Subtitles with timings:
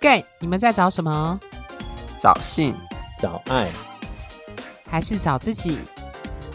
[0.00, 1.38] Gay，你们在找什么？
[2.18, 2.74] 找性、
[3.18, 3.68] 找爱，
[4.88, 5.78] 还是找自己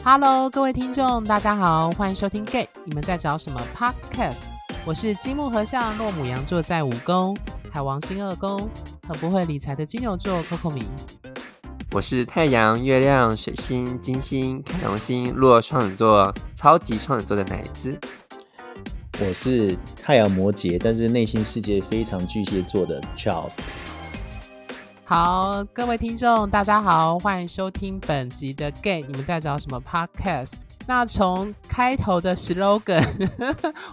[0.03, 4.45] ？Hello，各位听众，大家好，欢迎收听 Gay，你们在找什么 Podcast？
[4.83, 7.37] 我是金木和相、落母羊座在五宫，
[7.71, 8.67] 海王星二宫，
[9.07, 10.83] 很不会理财的金牛座 Coco 米。
[11.91, 17.95] 我是太阳、月亮、水星、金星、凯龙星落双子座，超级双子座的奶子。
[19.17, 23.57] 我是太阳摩羯，但是内心世界非常巨蟹座的 Charles。
[25.05, 29.03] 好，各位听众，大家好，欢迎收听本集的 Gay。
[29.03, 30.55] 你们在找什么 Podcast？
[30.85, 33.05] 那从开头的 slogan，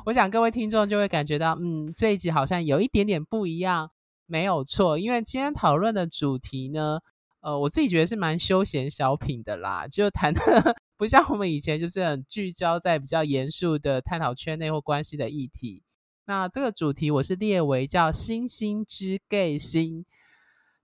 [0.05, 3.91] 我想各位听众就会感觉到，嗯，这一集好像有一点点不一样，
[4.27, 6.99] 没有错，因为今天讨论的主题呢，
[7.43, 10.41] 呃，我自己觉得是蛮休闲小品的啦，就谈的。
[10.97, 15.83] 不像我们以前就是很聚焦在比较严肃的探讨圈内或关系的议题。
[16.27, 20.07] 那这个主题我是列为叫“星星之 Gay 星”，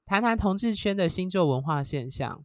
[0.05, 2.45] 谈谈同志圈的星座文化现象。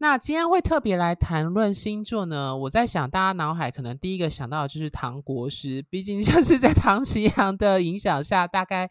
[0.00, 2.56] 那今天会特别来谈论星座呢？
[2.56, 8.88] 我在想，大家脑海可能第一个想到的就是唐国师，毕竟就是在唐綺阳的影响下，大概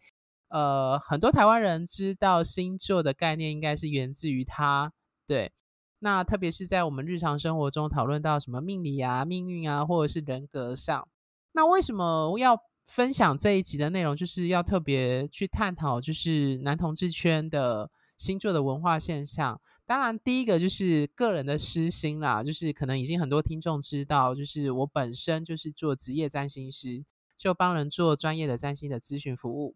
[0.50, 4.94] 呃很多台湾人知道星座的概念，应该是源自于他。
[5.26, 5.52] 对。
[6.00, 11.08] 那特别是在我们日常生活中讨论到什么命理啊、命运啊，或者是人格上，
[11.54, 14.16] 那为什么要分享这一集的内容？
[14.16, 19.60] 就是要特别去探讨，就是男同志圈的星座的文化现象。
[19.88, 27.04] 当然，第一个就是个人的私心啦，就是可能已经很多听众知道，就是我本身就是做职业占星师，
[27.36, 29.74] 就帮人做专业的占星的咨询服务。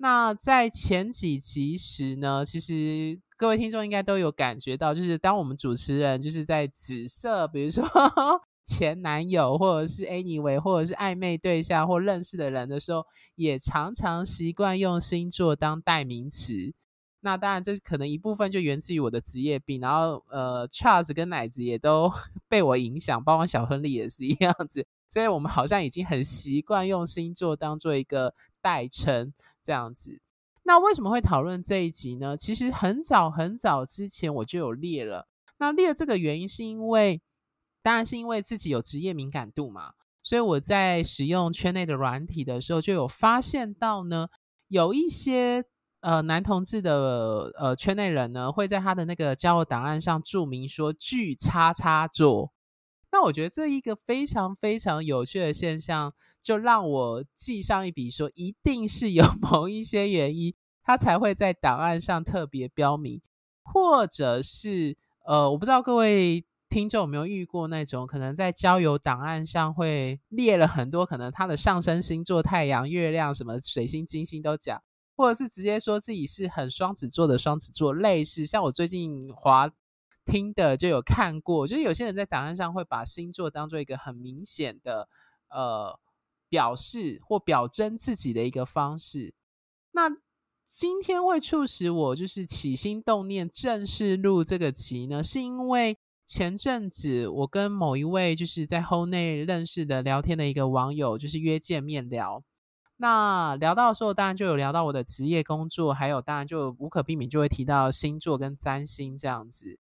[0.00, 7.84] 那在前几集时呢，其实各位听众应该都有感觉到，就是当我们主持人就是在紫色，比如说
[8.64, 13.04] 前男友，或者是 anyway，或者是暧昧对象或认识的人的时候，
[13.34, 16.72] 也常常习惯用星座当代名词。
[17.20, 22.08] 那当然，这可能一部分就源自于我的职业病，然后呃，Charles 跟奶子也都
[22.48, 28.32] 被我影响，包括小亨利也是一样子，所以我们好像已经很习惯用星座当做一个
[28.62, 29.32] 代称。
[29.68, 30.18] 这样子，
[30.62, 32.34] 那为什么会讨论这一集呢？
[32.34, 35.28] 其实很早很早之前我就有列了。
[35.58, 37.20] 那列这个原因是因为，
[37.82, 39.92] 当然是因为自己有职业敏感度嘛，
[40.22, 44.28] 所以我在使用圈内的软体的时候，就有发现到呢，
[44.68, 45.62] 有一些
[46.00, 52.50] 呃男同志的呃圈内人呢，会在他的那个交友档案上注明说巨叉叉座。
[53.10, 63.20] 那我觉得这一个非常非常有趣的现象，就让我记上一笔，说一定是有 某一些原因，他才会在档案上特别标明，
[63.62, 74.82] 或者是呃，我不知道各位听众有没有遇过那种，可能在交友档案上会列了很多，可能他的上升星座、太阳、月亮、什么水星、金星都讲，
[75.16, 79.70] 或者是直接说自己是很双子座的双子座，类似像我最近滑。
[80.30, 85.08] 听的就有看过，就是有些人在档案上会把星座当做一个很明显的
[85.48, 85.98] 呃
[86.48, 89.34] 表示或表征自己的一个方式。
[89.92, 90.08] 那
[90.64, 95.96] 今天会促使我就是起心动念正式录这个集呢，是因为
[96.26, 102.44] 前阵子我跟某一位就是在后内认识的聊天的一个网友，就是约见面聊。
[102.98, 109.78] 那聊到的时候，当然就有聊到我的职业工作，还有当然就无可避免就会提到星座跟占星这样子。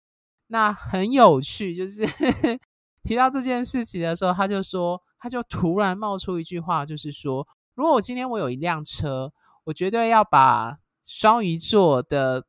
[0.48, 2.06] 那很有趣，就是
[3.04, 9.32] 提到这件事情的时候，他就说，他就突然冒出一句话，就是说，如果我今天我有一辆车，
[9.66, 12.46] 我绝对要把双鱼座的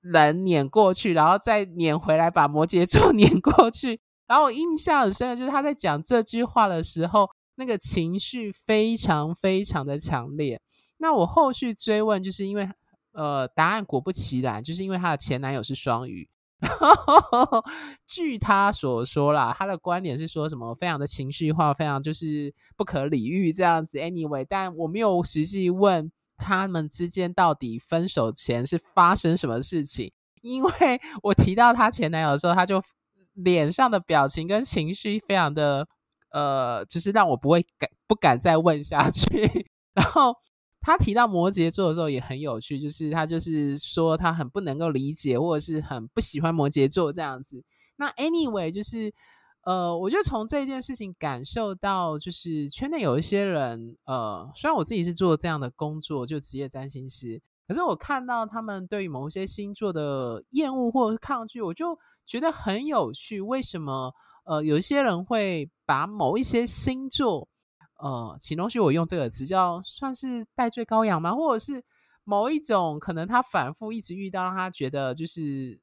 [0.00, 4.00] 人撵过去，然后再撵回来把摩羯座 撵过去。
[4.26, 10.60] 然后我印象很深的就是他在讲这句话的时候，那个情绪非常非常的强烈。
[10.98, 12.68] 那我后续追问，就是因为
[13.12, 16.28] 呃，答案果不其然，就是因为他的前男友是双鱼。
[18.06, 23.98] 据他所说啦，他的观点是说什么非常的情绪化，非常就是不可理喻这样子。
[23.98, 30.10] Anyway，但我没有实际问他们之间到底分手前是发生什么事情，
[30.42, 30.70] 因为
[31.22, 32.82] 我提到他前男友的时候，他就
[33.34, 35.86] 脸上的表情跟情绪非常的
[36.32, 39.26] 呃，就是让我不会敢不敢再问下去，
[39.94, 40.34] 然后。
[40.88, 47.62] 他提到摩羯座的时候也很有趣，就是他就是说他很不能够理解，或者是很不喜欢摩羯座这样子。
[47.96, 49.12] 那 anyway，就是
[49.64, 63.42] 呃，我就从这件事情感受到，就是圈内有一些人，呃，虽然我自己是做这样的工作，就职业占星师，可是我看到他们对于某一些星座的厌恶或者是抗拒，我就觉得很有趣。
[63.42, 64.14] 为什么
[64.46, 67.46] 呃，有一些人会把某一些星座？
[67.98, 71.34] 呃，请容许我用这个词叫算是代罪羔羊吗？
[71.34, 71.84] 或者是
[72.24, 75.80] 某一种可能他反复一直遇到，让他觉得就是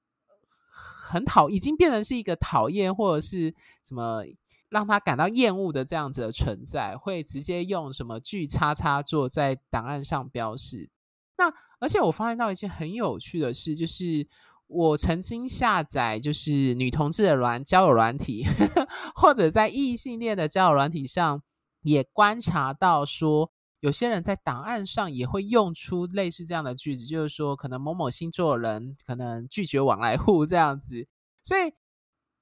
[0.71, 3.53] 很讨，已经变成是一个讨厌或者是
[3.83, 4.23] 什么
[4.69, 10.89] 让他感到厌恶的这样子的存在，会直接用什么句叉叉做在档案上标示。
[11.37, 14.27] 那而且我发现到一件很有趣的事，就是
[14.67, 18.45] 我曾经下载就是女同志的软交友软体，
[19.15, 21.43] 或者在异性恋的交友软体上
[21.85, 23.49] 也观察到说，
[23.79, 31.07] 有些人在档案上也会用出类似这样的句子，就是说可能某某星座的人可能拒绝往来户这样子。
[31.43, 31.71] 所以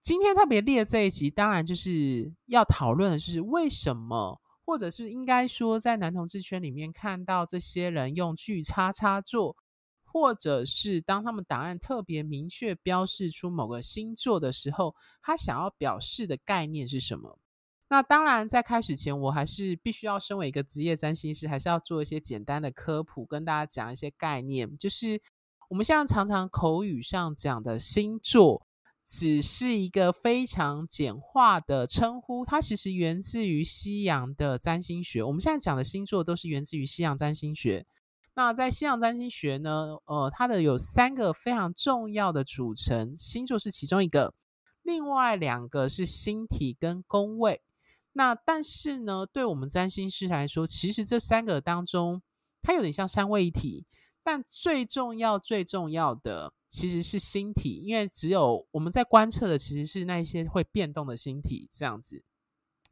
[0.01, 4.39] 今天特别列这一集，当然就是要讨论的是为什么。
[4.65, 9.57] 或者是应该说，在男同志圈里面看到这些人用句叉叉做，
[10.05, 17.37] 或者是当他们档案特别明确标示出某个星座的时候，他想要表示的概念是什么？
[17.93, 25.21] 那当然，在开始前，我还是必须要身为一个职业占星师，还是要做一些简单的科普，跟大家讲一些概念，就是
[25.69, 28.65] 我们现在常常口语上讲的星座。
[29.05, 35.21] 只是一个非常简化的称呼，它其实源自于西洋的占星学。
[35.21, 37.85] 我们现在讲的星座都是源自于西洋占星学。
[38.33, 44.33] 那在西洋占星学呢，呃，它的有三个非常重要的组成，星座是其中一个，
[44.81, 47.61] 另外两个是星体跟宫位。
[48.13, 52.21] 那但是呢，对我们占星师来说，其实这三个当中，
[52.61, 53.85] 它有点像三位一体。
[54.25, 62.23] 但最重要、最重要的其实是星体，因为只有我们在观测的其实是那些会变动的星体，这样子。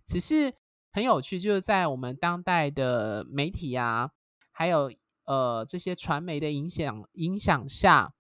[0.06, 0.54] 只是
[0.92, 4.12] 很有趣，就是在我们当代的媒体啊，
[4.52, 4.92] 还有
[5.24, 8.14] 呃这些传媒的影响影响下，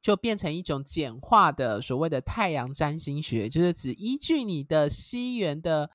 [0.00, 5.90] 就变成一种简化的所谓的太阳占星学，就是只依据你的西元的，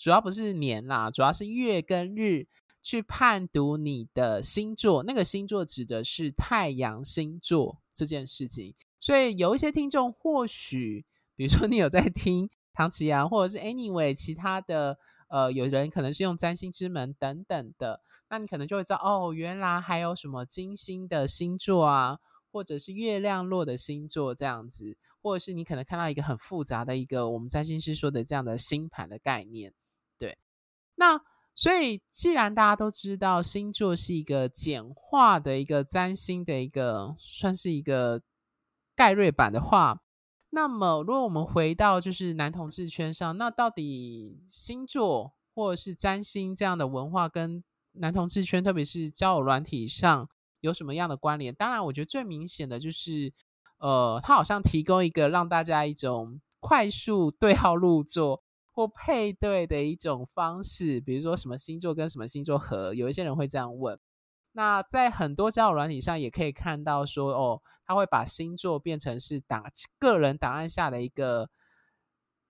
[0.00, 2.48] 主要不是年啦，主要是月跟日。
[2.82, 8.74] 去判读你的星座，那个星座指的是太阳星座这件事情。
[8.98, 11.04] 所以有一些听众，或许
[11.36, 14.96] 比如说你有在听唐奇阳，或者是 anyway 其他的，
[15.28, 18.00] 呃，有人可能是用占星之门等等的，
[18.30, 22.18] 那你可能就会知道，哦，原来还有什么金星的星座啊，
[22.50, 29.74] 或者是月亮落的星座这样子，或者是你可能看到一个很复杂的一个我们占星师说的这样的星盘的概念，
[31.00, 31.20] 那。
[31.52, 38.22] 所以，既然大家都知道星座是一个简化的一个占星的一个，算是一个
[38.96, 40.00] 概略版的话，
[40.50, 47.62] 那么如果我们回到就是男同志圈上，那到底星座或者是占星这样的文化跟
[47.92, 50.30] 男同志圈，特别是交友软体上
[50.60, 51.54] 有什么样的关联？
[51.54, 53.34] 当然，我觉得最明显的就是，
[53.80, 58.42] 呃，它好像提供一个让大家一种快速对号入座。
[58.72, 63.98] 或配对的一种方式，比如说什么星座跟什么星座合，有一些人会这样问。
[64.52, 69.64] 那在很多交友软体上也可以看到说，哦，他会把星座变成是档
[69.98, 71.48] 个人档案下的一个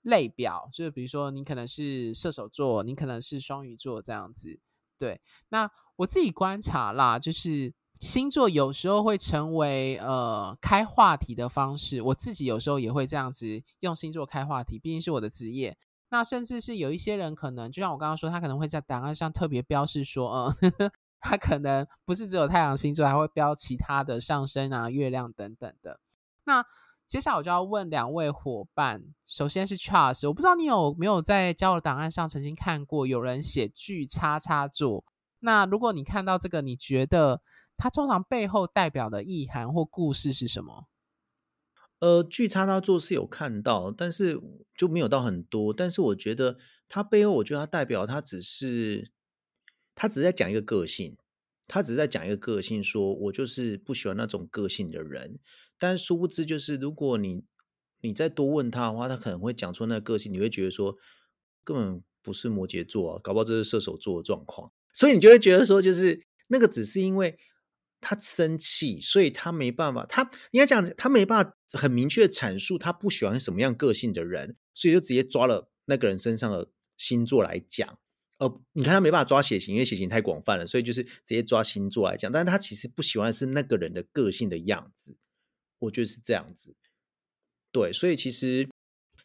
[0.02, 4.58] 类表，就是比如说你可能是射手座，你可能是双鱼座这样子。
[4.98, 5.20] 对，
[5.50, 15.76] 那我自己观察啦，就是星座有时候会成为呃开话题的方式，我自己有时候也会这样子用星座开话题，毕竟是我的职业。
[16.10, 26.00] 那甚至是有一些人可能，就像我刚刚说，他可能会在档案上特别标示说，嗯，呵呵，他可能不是只有太阳星座，还会标其他的上升啊、月亮等等的。
[26.44, 26.64] 那
[27.06, 35.04] 接下来我就要问两位伙伴，首先是 Charles，我不知道你有没有在交友档案上曾经看过有人写巨叉叉座？
[35.38, 37.40] 那如果你看到这个，你觉得
[37.76, 40.86] 它通常背后代表的意涵或故事是什么？
[42.00, 44.40] 呃，巨差他做是有看到，但是
[44.74, 45.72] 就没有到很多。
[45.72, 46.56] 但是我觉得
[46.88, 49.10] 他背后，我觉得他代表他只是，
[49.94, 51.18] 他只是在讲一个个性，
[51.68, 55.38] 他只是在讲一个个性，说我就是不喜欢那种个性的人。
[55.78, 57.44] 但殊不知，就是如果你
[58.00, 60.96] 你再多问他的话，他可能会讲出那个个性，你会觉得说
[61.62, 64.72] 根本不是摩羯座啊，搞不好这是射手座的状况。
[64.94, 67.38] 所以你就会觉得说，就是那个只是因为。
[68.00, 70.06] 他生气，所以他没办法。
[70.06, 77.98] 他应该讲，他没办法很明确的阐述他不喜欢什么样个性的人，所以就直接抓了那个人身上的星座来讲。
[78.38, 82.32] 呃，你看他没办法抓血型，因为血型太广泛了，所以就是直接抓星座来讲。
[82.32, 85.18] 但是他其实不喜欢是那个人的个性的样子，
[85.80, 86.74] 我觉得是这样子。
[87.70, 88.66] 对，所以其实，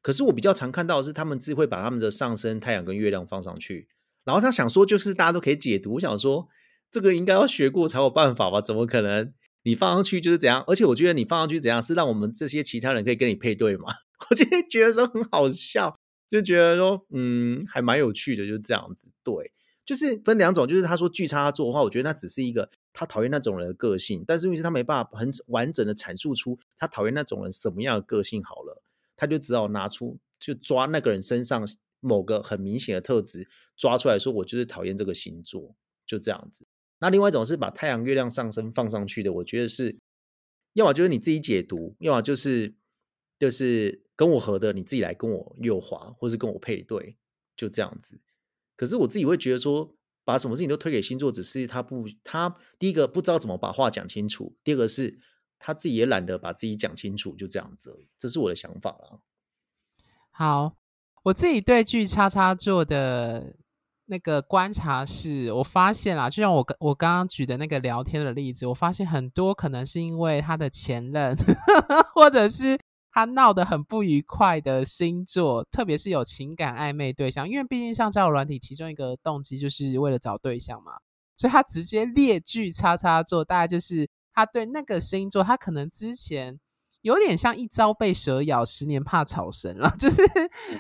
[0.02, 3.88] 可是我比较常看到的是，他们自己会把他们的上升太阳跟月亮放上去，
[4.26, 5.94] 然后他想说，就是大家都可以解读。
[5.94, 6.50] 我想说。
[6.96, 8.62] 这个应该要学过才有办法吧？
[8.62, 9.34] 怎么可能
[9.64, 10.64] 你放上去就是怎样？
[10.66, 13.94] 而且我觉得你放上去怎样是让我们这些其他人可以跟你配对嘛？
[14.30, 16.00] 我今天觉得说很好笑，
[16.30, 19.12] 就觉得说嗯，还蛮有趣的，就是这样子。
[19.26, 19.52] 对，
[19.86, 28.82] 就是分两种，就是他说巨差座的话，我觉得那只是一个他讨厌那种人的个性，但是因为是他没办法很完整的阐述出他讨厌那种人什么样的个性好了，
[29.18, 31.68] 他就只好拿出就抓那个人身上
[32.00, 35.76] 某个很明显的特质抓出来说，我就是讨厌这个星座，
[36.08, 36.65] 就这样子。
[37.00, 39.98] 那另外一种是把太阳、月亮、上升放上去的，我觉得是，
[40.74, 42.74] 要么就是你自己解读，要么就是
[43.38, 47.18] 就是跟我合的，你自己来跟我右滑，或是跟我配对，
[47.58, 48.22] 就这样子。
[48.78, 55.20] 可是我自己会觉得说，把什么事情都推给星座，只是他不，他第一个不知道怎么把话讲清楚，第二个是
[55.60, 58.08] 他自己也懒得把自己讲清楚，就这样子而已。
[58.18, 59.20] 这是我的想法啦。
[60.32, 60.78] 好，
[61.24, 63.58] 我自己对巨叉叉座的。
[64.08, 71.36] 那个观察是，我发现啦，就像我我刚刚举的那个聊天的例子，我发现很多可能是因为他的前任，
[72.14, 72.78] 或者是
[73.12, 80.92] 他闹得很不愉快的星座，特别是有情感暧昧对象，因为毕竟像交友软体，其中一个动机就是为了找对象嘛，
[81.36, 86.60] 所以他直接列巨叉叉座，大概就是他对那个星座，他可能之前
[87.02, 90.22] 有点像一朝被蛇咬，十年怕草绳了， 就是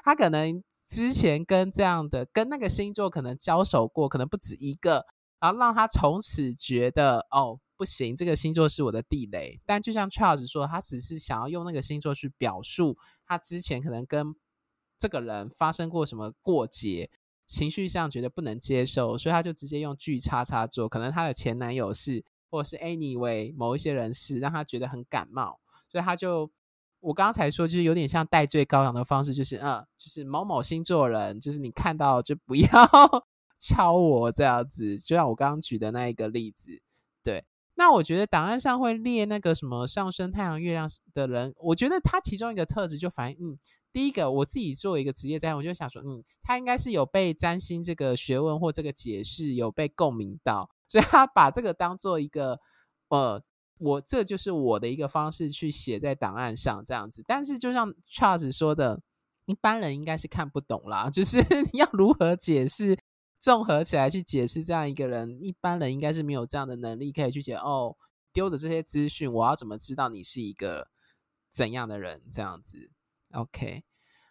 [0.04, 0.64] 他可能。
[0.88, 5.06] 之前跟这样的跟那个星座可能交手过，可能不止一个，
[5.40, 9.60] 然后让他从此觉得哦不行，这个星座是我的地雷。
[9.66, 14.36] 但就像 Charles 说，他只是想要用那个星座去表述他之前可能跟
[14.98, 17.10] 这个人发生过什么过节，
[17.48, 26.52] 情绪上觉得不能接受，所以他就直接用巨叉叉座，可能他的前男友是，或者是 anyway 某一些人是，让他觉得很感冒，所以他就。
[27.06, 32.68] 我刚才说，就是有点像代罪羔羊的方式，就是嗯，就是某某星座人，就是你看到就不要
[33.62, 36.82] 敲我这样子，就像我刚刚举的那一个例子。
[37.22, 37.46] 对，
[37.76, 43.60] 那我觉得档案上会列那个什么上升太阳月亮的人，我觉得他其中一个特质就反映，嗯，
[43.94, 52.60] 第一个我自己作为一个职业占，我就想说，嗯，他应该是有被占星这个学问或这个解释有被共鸣到，所以他把这个当做一个
[53.10, 53.44] 呃。
[53.78, 59.02] 我这就是我的一个方式去写在档案上这样子，但是就像 Charles 说的，
[59.46, 61.10] 一般人应该是看不懂啦。
[61.12, 61.38] 就是
[61.74, 62.98] 你要如何解释，
[63.40, 67.56] 综合起来去解释这样一个人，一般人应该是没有这样的能力可以去解。
[67.56, 67.96] 哦，
[68.32, 70.88] 丢的这些资讯，我要怎么知道你是一个
[71.52, 72.24] 怎样的人？
[72.32, 72.92] 这样子
[73.34, 73.84] ，OK。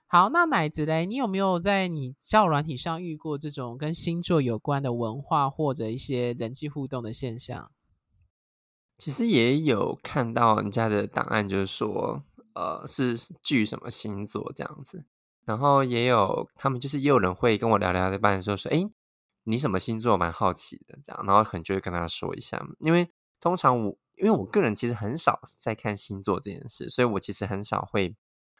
[0.06, 7.72] 好，那奶子嘞，你有没有在你教软体上遇过这种跟星座有关的文化或者一些人际互动的现象？
[8.96, 12.22] 其实也有看到人家的档案，就是说，
[12.54, 15.04] 呃，是巨什么星座这样子。
[15.44, 18.88] 然后也有他们就是也有人会跟我聊聊的，半说说，哎，
[19.42, 20.16] 你什么星座？
[20.16, 21.22] 蛮好奇的这样。
[21.26, 23.10] 然后可能就会跟他说一下，因为
[23.40, 28.14] 通常我因为我个人其实很少在看星座这件事，所以我其实很少会，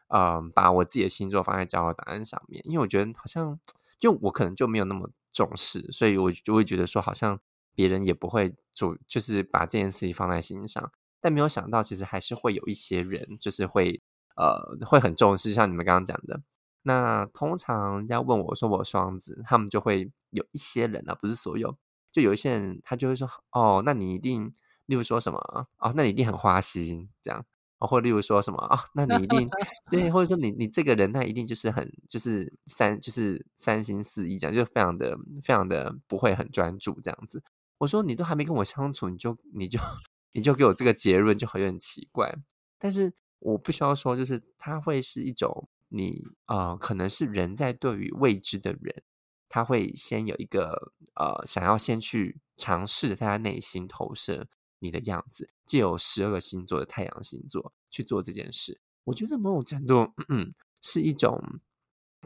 [0.09, 3.57] 嗯、呃，把我自己的星座放在交友档案上面，因为我觉得好像
[3.97, 7.39] 就我可能就没有那么重视，所以我就会觉得说好像。
[7.75, 10.91] 别人也不会主，就是把这件事情放在心上，
[11.21, 14.01] 但没有想到，其实还是会有一些人，就是会
[14.35, 16.41] 呃，会很重视，像你们刚刚讲的。
[16.83, 21.75] 那通常要问我说我双子，他们就会有一些人啊，不是所有，
[22.11, 24.53] 就有一些人他就会说，哦，那你一定，
[24.85, 25.39] 例如说什么，
[25.79, 27.43] 哦，那你一定很花心，这样，
[27.79, 29.49] 哦，或例如说什么，哦，那你一定，
[29.89, 37.41] 对，或者说你你这个人，那一定就是很就是三就是三心四意，这样就非常的非常的不会很专注这样子。
[37.77, 39.79] 我说你都还没跟我相处，你就你就
[40.33, 42.33] 你就给我这个结论，就好像很奇怪。
[42.79, 49.03] 但是我不需要说，就是他会是一种你呃，可能是人在对于未知的人，
[49.49, 54.47] 他会先有一个呃，想要先去尝试在他内心投射
[54.79, 58.79] 你的样子，借由十二个星座的太阳星座去做这件事。
[59.03, 60.51] 我觉得某种程度，嗯，
[60.81, 61.41] 是一种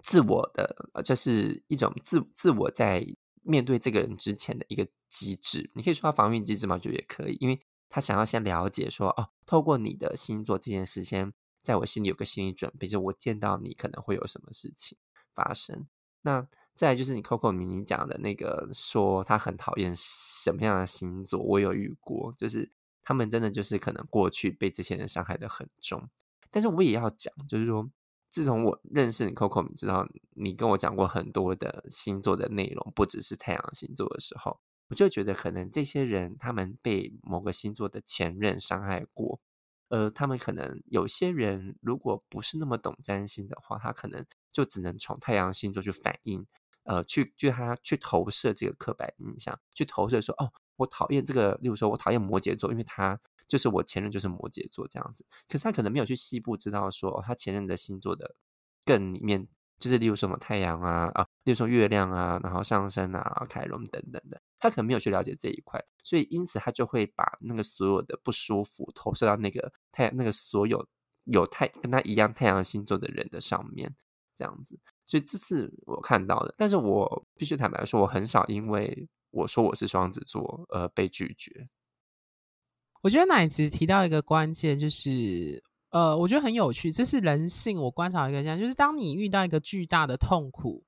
[0.01, 3.05] 自我的，呃，就是一种自自我在。
[3.43, 6.77] 面对这个人之前的一个机制，你可以说他防御机制吗？
[6.77, 14.97] 就也可以，因为他想要先了解说，哦，透过你的星座这件事，先在我心里有个心理准备，就我见到你可能会有什么事情
[15.33, 15.87] 发生。
[16.21, 26.09] 那再就是你 Coco 明你讲的那个，说他很讨厌什么样的星座，我有遇过，就是他们真的就是可能过去被这些人伤害的很重，
[26.51, 27.89] 但是我也要讲，就是说。
[28.29, 34.59] 自从我认识你，Coco，你知道你跟我讲过很多的星座的内容，不只是太阳星座的时候，
[34.89, 39.39] 我就觉得可能这些人他们被某个星座的前任伤害过，
[39.87, 46.45] 呃，他们可能有些人如果不是那么懂占星的话，他可能就只能从太阳星座去反映，
[46.83, 53.19] 呃，去就他去投射这个刻板印象，去投射说，哦，我讨厌这个，例如说我讨厌摩羯座，因为他。
[53.49, 58.35] 就是我前任就是摩羯座这样子，可是他可能没有去细部知道说，他前任的星座的
[58.85, 59.45] 更里面
[59.79, 70.87] 就是例如什么太阳啊啊，例如说月亮啊，然后上升啊、凯龙等等的，他可能没有去了解这一块，所以因此他就会把那个所有的不舒服投射到那个太阳那个所有
[71.23, 73.95] 有太跟他一样太阳星座的人的上面，
[74.35, 74.79] 这样子。
[75.05, 81.67] 所以这是我看到的，但是我必须坦白说，我很少因为我说我是双子座而被拒绝。
[83.01, 87.81] 我觉得奶子提到一个关键，就是呃，我觉得很有趣，这是人性。
[87.81, 90.83] 我观察一个现象，就是当你遇到一个巨大的痛苦，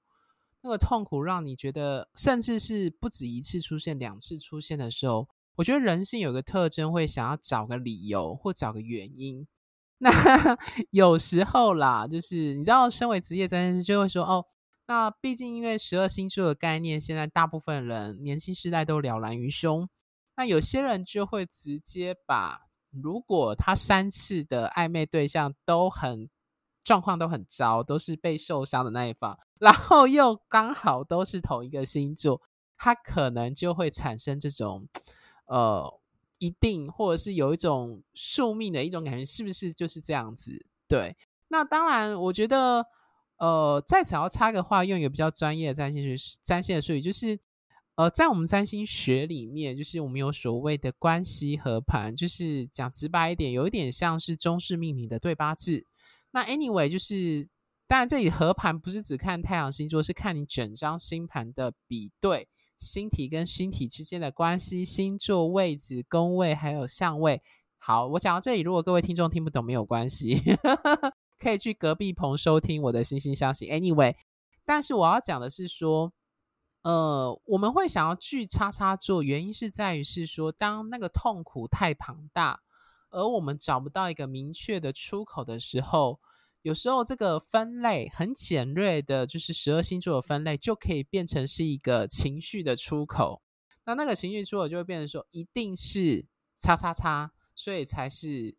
[0.62, 9.48] 那个痛苦让你觉得，甚至是不止一次出现、两次出现的时候，我觉得人性有个特征，会想要找个理由或找个原因。
[10.00, 10.12] 那
[10.92, 14.46] 有时候啦，就是你知道，身为职业占星师就会说，哦，
[14.88, 19.88] 那毕竟因为十二星座的概念，现在大部分人年轻世代都了然于胸。
[20.42, 26.28] 那有些人就会直接把，如果他三次的暧昧对象都很
[26.84, 32.42] 状况都很糟，都是被受伤的那一方，然后又刚好都是同一个星座，
[32.76, 34.88] 他可能就会产生这种
[35.46, 36.02] 呃，
[36.40, 40.66] 一定或者是有一种宿命的一种感觉，是不是就是这样子？
[40.88, 41.16] 对，
[41.50, 42.84] 那当然，我觉得
[43.38, 47.40] 呃，在此要插个话，用一个比较专业的占星学占星的术语，就是。
[47.96, 55.86] 呃，在我们占星学里面，就是我们有所谓的关系合盘，就是讲直白一点，有一点像是中式命理的对八字。
[56.32, 57.48] 那 anyway，就是
[57.88, 62.48] 当然这里合盘不是只看太阳星座，是看你整张星盘的比对，
[62.80, 67.42] 星体跟星体之间的关系，星座位置、宫位还有相位。
[67.78, 70.42] 好，我讲到这里，如果各位听众听不懂，没有关系，
[71.38, 73.68] 可以去隔壁棚收听我的惺惺相惜。
[73.68, 74.16] Anyway，
[74.66, 76.14] 但是我要讲的是说。
[76.84, 82.62] 呃，我们会想要拒叉叉做，原因是在于是说，当那个痛苦太庞大，
[83.12, 86.20] 而我们找不到一个明确的出口的时候，
[86.64, 93.42] 有时候这个分类很简略的，就是十二星座的分类，就可以变成是一个情绪的出口。
[93.86, 98.56] 那那个情绪出口就会变成说，一定是叉叉叉，所以才是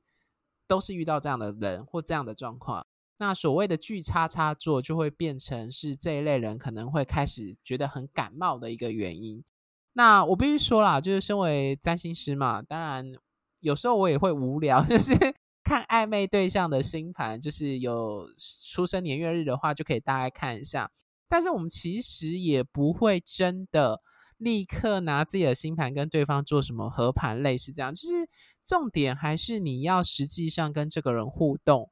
[0.69, 2.87] 都是遇到这样的人或这样的状况。
[3.23, 9.45] 那所谓的巨叉叉座就会变成是这一类人可能会开始觉得很感冒的一个原因。
[9.93, 13.13] 那我必须说啦，就是身为占星师嘛，当然
[13.61, 15.15] 有时候我也会无聊， 就是
[15.63, 18.27] 看暧昧对象的星盘，就是有
[18.73, 20.91] 出生年月日的话，就可以大概看一下。
[21.29, 24.01] 但是我们其实也不会真的
[24.37, 27.95] 立刻拿自己的星盘跟对方做什么合盘，类似这样。
[27.95, 28.29] 就是
[28.65, 31.89] 重点还是你要实际上跟这个人互动。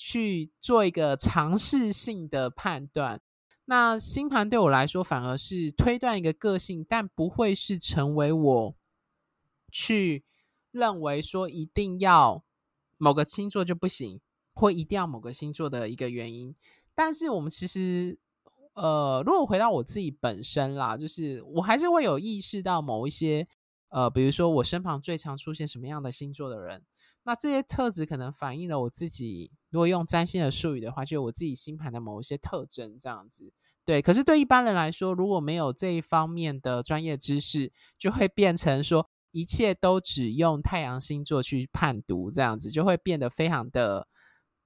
[0.00, 3.20] 去做一个尝试性的判断，
[3.64, 8.76] 那星盘对我来说反而是推断一个个性，但不会是成为我
[9.72, 10.24] 去
[10.70, 12.44] 认为说一定要
[12.96, 14.20] 某个星座就不行，
[14.54, 16.54] 或一定要某个星座的一个原因。
[16.94, 18.16] 但是我们其实，
[18.74, 23.48] 呃，如果回到我自己本身啦，就是我还是会有意识到某一些，
[23.88, 26.84] 呃，比如说我身旁最常出现什么样的星座的人。
[27.24, 33.52] 那这些特质可能反映了我自己，如果用占星的术语的话，就我自己星盘的某一些特征这样子。
[33.84, 44.06] 对，可是对一般人来说，如果没有这一方面的专业知识，就会变成说一切都只用太阳星座去判读，这样子就会变得非常的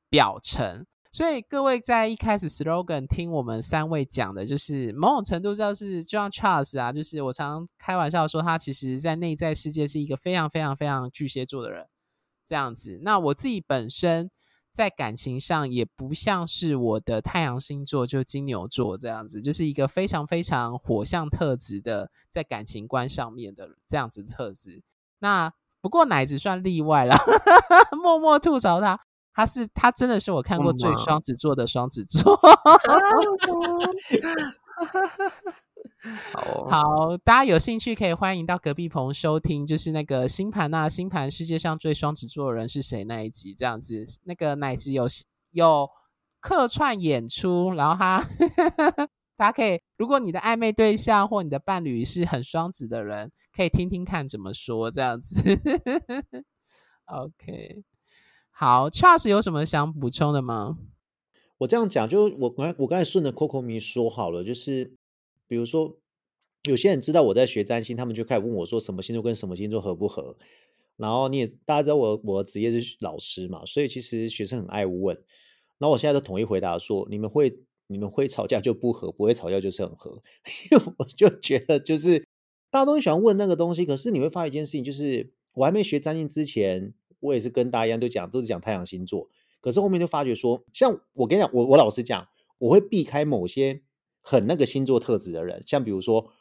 [0.09, 0.85] 表层。
[1.13, 11.87] 所以各位在一开始 slogan 听我们三位讲的，就是某种程度上是就像 Charles 啊，就是我常开玩笑说他其实在内在世界是一个非常非常非常巨蟹座的人。
[12.45, 14.29] 这样子，那我自己本身
[14.73, 24.83] 在感情上也不像是我的太阳星座，就金牛座这样子，就是一个非常非常火象特质的，在感情观上面的这样子特质。
[25.19, 27.15] 那不过奶子算例外了，
[28.03, 28.99] 默默吐槽他，
[29.35, 32.41] 他是他真的是我看过最双子座的双子座。
[36.33, 45.07] 好，好，大家有兴趣可以欢迎到隔壁棚收听，就是那个星盘啊，星盘世界上最双子座的人是谁那一集，这样子，那个奶子有
[45.53, 45.89] 有
[46.41, 48.25] 客串演出，然后他
[49.37, 55.41] 大家可以，如果你的暧昧对象或你的伴侣是很双子的人，可以听听看怎么说，这样子。
[57.07, 57.85] OK，
[58.51, 60.79] 好，Charles 有什么想补充的吗？
[61.59, 64.97] 我这样讲，就我刚我刚才顺着 Coco 咪说好了，就是。
[65.53, 65.95] 比如说，
[66.63, 70.35] 有些人知道我在学占星，他们就开始问我说，什么星座跟什么星座合不合？
[70.97, 75.15] 然后你也大家知道我我的职业是老师嘛，所以其实学生很爱问。
[75.77, 77.55] 然后我现在都统一回答说，你们会
[77.87, 80.23] 你们会吵架就不合，不会吵架就是很合。
[80.73, 82.27] 因为我就觉得，就是
[82.71, 89.29] 大家都很喜欢问那个东西，可是你会发现一件事情，就是我还没学占星之前，我也是跟大家一样都讲都是讲太阳星座，
[89.61, 92.27] 可是后面就发觉说，像我跟你讲，我我老实讲。
[92.59, 93.83] 我会避开某些
[94.23, 96.33] 很那个星座特质的人，像比如说，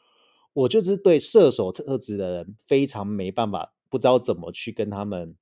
[0.54, 5.36] 我就是对射手特质的人非常没办法，不知道怎么去跟他们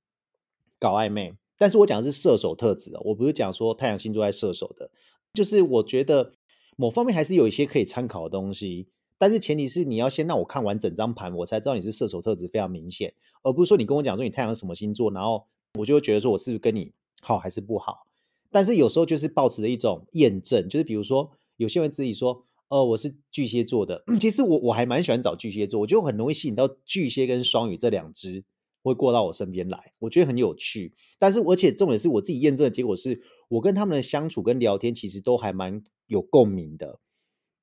[0.79, 1.35] 搞暧昧。
[1.57, 4.91] 但是我讲的是射手特质的，我不是讲说太阳星座在射手的，
[5.35, 6.33] 就是我觉得
[6.77, 8.89] 某方面还是有一些可以参考的东西。
[9.19, 15.47] 但是前提是你要先让我看完整张盘，我才知道你是射手特质非常明显，而不是说你跟我讲说你太阳什么星座，然后
[15.79, 18.07] 我就觉得说我是不是跟你好还是不好。
[18.51, 28.43] 但是有时候就是抱持的一种验证，就是比如说有些人自己说，哦，我是巨蟹座的，其实我我还蛮喜欢找巨蟹座，我觉得很容易吸引到巨蟹跟双鱼这两只
[28.83, 30.95] 会过到我身边来，我觉得很有趣。
[31.19, 33.21] 但是而且重点是我自己验证的结果是，
[33.51, 36.99] 我跟他们的相处跟聊天其实都还蛮有共鸣的。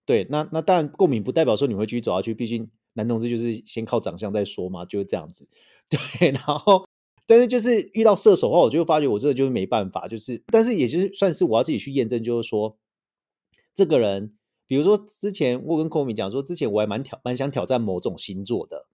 [0.05, 5.47] 对，那那当然共鸣不代表说你会继续走下去，毕竟男同志就是先靠长相再说嘛，就是这样子。
[5.89, 6.86] 对，然后
[7.25, 12.77] 但是就是遇到射手的话，我就发觉我这个就是没办法，就是但是也就是算是我要自己去验证，就是说
[13.77, 14.33] 这个人，
[14.65, 18.87] 比如说之前我跟 Komi 讲说，之前我还蛮挑蛮想挑战某种星座的，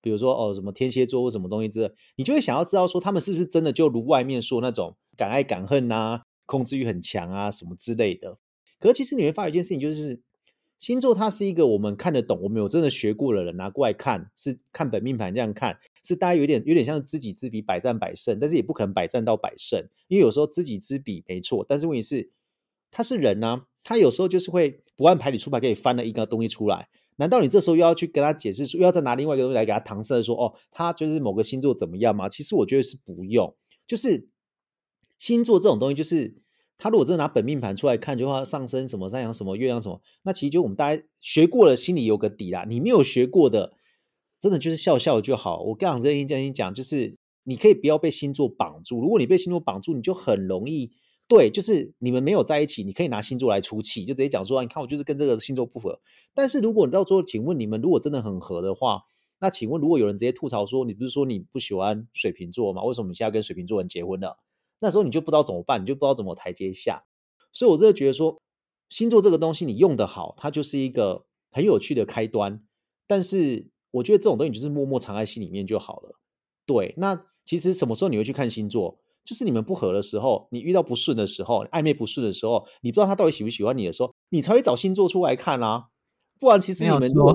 [0.00, 8.38] 比如说哦什么天蝎座或什么东西之类，你就会想要知道说他们是不是真的就如外面说那种敢爱敢恨啊，控制欲很强啊什么之类的。
[8.78, 10.22] 可是其实你会发现一件事情，就是。
[10.78, 22.30] 星座它是一个我们看得懂，我们有真的学过的人拿过来看，是看本命盘这样看，是大家有点有点像知己知彼，百战百胜，但是也不可能百战到百胜，因为有时候知己知彼没错，但是问题是
[22.90, 32.28] 他是人呢、啊，他有时候就是会不按牌理出牌，可以翻了一个东西出来，难道你这时候又要去跟他解释说，又要再拿另外一个东西来给他搪塞说，哦，他就是某个星座怎么样吗？
[32.28, 33.54] 其实我觉得是不用，
[33.86, 34.28] 就是
[35.18, 36.36] 星座这种东西就是。
[36.82, 42.64] 他如果真的拿本命盘出来看，就话上升什么、太阳什么、月亮什么，那其实就我们大家学过了，心里有个底啦。
[42.66, 43.74] 你没有学过的，
[44.40, 45.60] 真的就是笑笑就好。
[45.60, 48.98] 我刚刚跟你讲，就是你可以不要被星座绑住。
[49.02, 50.90] 如果你被星座绑住，你就很容易
[51.30, 56.00] 对，就是你们没有在一起，你可以拿星座来出气，就直接讲说，你看我就是跟这个星座不合。
[56.34, 59.04] 但是如果你到时候，请问你们如果真的很合的话，
[59.38, 62.82] 那请问如果有人直接吐槽说，你不是说你不喜欢水瓶座吗？
[62.82, 64.40] 为什么你现在跟水瓶座人结婚了？
[64.80, 67.04] 那时候你就不知道怎么办，你就不知道怎么台阶下，
[67.52, 68.36] 所以我真的觉得说，
[68.88, 72.60] 星座这个东西你用得好，它就是一个很有趣的开端。
[73.06, 76.18] 但是我觉得这种东西就是默默藏在心里面就好了。
[76.66, 78.98] 对，那其实什么时候你会去看星座？
[79.30, 85.84] 就是你们不合的时候，你遇到不顺的时候，暧昧不顺的时候，你不知道他到底喜不喜欢你的时候，你才会找星座出来看啦、啊。
[86.40, 87.32] 不然其实你们如果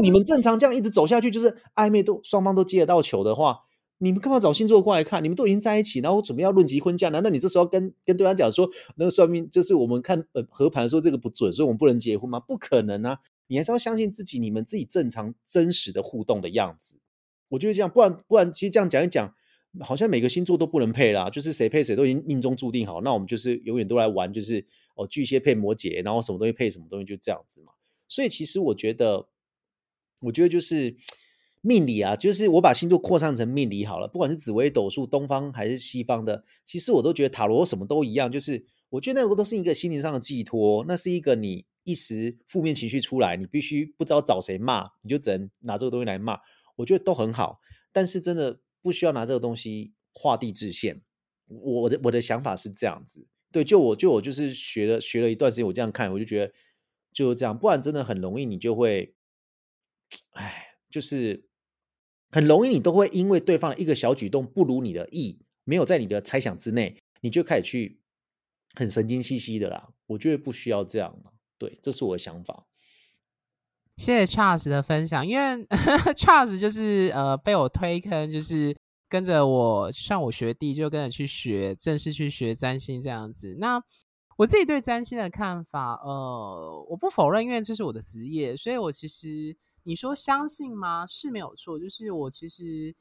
[0.00, 3.62] 你们正常这样一直走下去，就是暧昧都双方都接得到球的话。
[4.00, 5.24] 你们干嘛找星座过来看？
[5.24, 12.38] 你们都已经在一起，然后准备要论及婚嫁，难道你这时候跟跟对方讲说，那个算命就是我们看呃合盘说这个不准，所以我们不能结婚吗？
[12.38, 13.18] 不可能啊！
[13.48, 17.00] 你还是要相信自己，你们自己正常真实的互动的样子。
[17.48, 19.34] 我觉得这样，不然不然，其实这样讲一讲，
[19.80, 27.72] 好像每个星座都不能配啦，就是谁配谁都已经命中注定好，那我们就是永远都来玩，就是哦巨蟹配摩羯，然后什么东西配什么东西，就这样子嘛。
[28.08, 29.28] 所以其实我觉得，
[30.20, 30.96] 我觉得就是。
[31.60, 46.38] 命理啊，就是我把星座扩散成命理好了，不管是紫微斗数，东方还是西方的，其实我都觉得塔罗什么都一样，就是我觉得那个都是一个心灵上的寄托，那是一个你一时负面情绪出来，你必须不知道找谁骂，你就只能拿这个东西来骂，
[46.76, 47.58] 我觉得都很好，
[47.92, 51.02] 但是真的不需要拿这个东西画地自限。
[51.46, 56.52] 我的我的想法是这样子，对，就我就我就是学了学了一段时间，我这样看，我就觉得
[57.12, 59.14] 就是这样，不然真的很容易你就会，
[60.30, 61.44] 哎，就是。
[62.30, 68.02] 很容易，你都会因为对方的一个小举动不如你的意，没有在你的猜想之内，你就开始去
[68.74, 69.94] 很神经兮兮的啦。
[70.08, 71.18] 我觉得不需要这样，
[71.56, 72.67] 对，这是我的想法。
[73.98, 75.66] 谢谢 Charles 的分享，因为
[76.16, 78.74] Charles 就是呃被我推坑，就是
[79.08, 83.56] 跟着我像我学弟，就跟着去学，正式去学占星这样子。
[83.58, 83.82] 那
[84.36, 89.58] 我自己对占星的看法，呃，我不否认，因为这是我的职业，所以我其实。
[89.84, 91.06] 你说相信吗？
[91.06, 92.94] 是没有错，就是我其实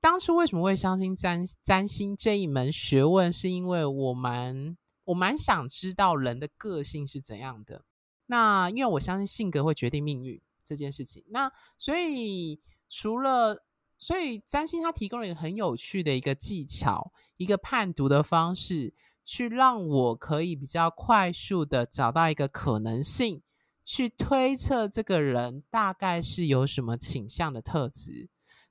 [0.00, 7.84] 当初为什么会相信占占星这一门学问，是因为我蛮我蛮想知道人的个性是怎样的。
[8.26, 11.24] 那因为我相信性格会决定命运这件事情。
[11.28, 13.64] 那所以除了
[13.98, 18.92] 所以占星它提供了一个很有趣的一个技巧，一个判读的方式，
[19.24, 23.42] 去让我可以比较快速的找到一个可能性。
[23.88, 28.28] 去推测这个人大概是有什么倾向的特质，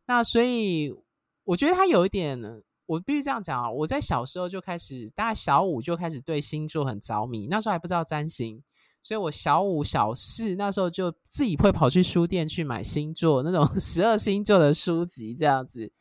[0.07, 0.93] 那所以
[1.45, 2.37] 我觉得他有一点，
[2.85, 8.61] 我必须这样讲啊，我在小时候就开始，大概小五就开始对星座很着迷，那时候还不知道占星，
[9.05, 15.91] 所以我小五小四那时候就自己会跑去书店去买星座那种 十二星座的书籍，这样子，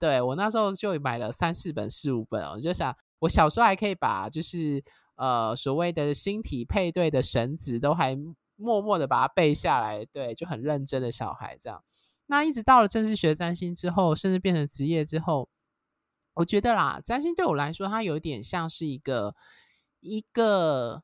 [0.00, 4.82] 对，我那时候就买了三四本四五本，我就想我小时候还可以把就是。
[5.20, 8.16] 呃所谓的星体配对的绳子都还
[8.54, 11.82] 默默的把它背下来，对，就很认真的小孩这样。
[12.26, 15.48] 那一直到了正式学占星之后，甚至变成职业之后，
[16.34, 19.34] 我觉得啦，占星对我来说，它有点像是一个
[19.98, 21.02] 一个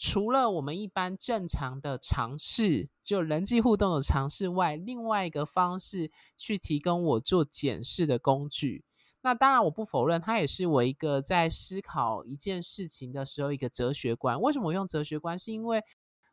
[0.00, 8.82] 除了我们一般正常的尝试，就人际互动的尝试外，另外一个方式去提供我做检视的工具。
[9.20, 14.40] 那当然，我不否认，它也是我一个在思考一件事情的时候一个哲学观。
[14.40, 15.38] 为什么我用哲学观？
[15.38, 15.84] 是因为。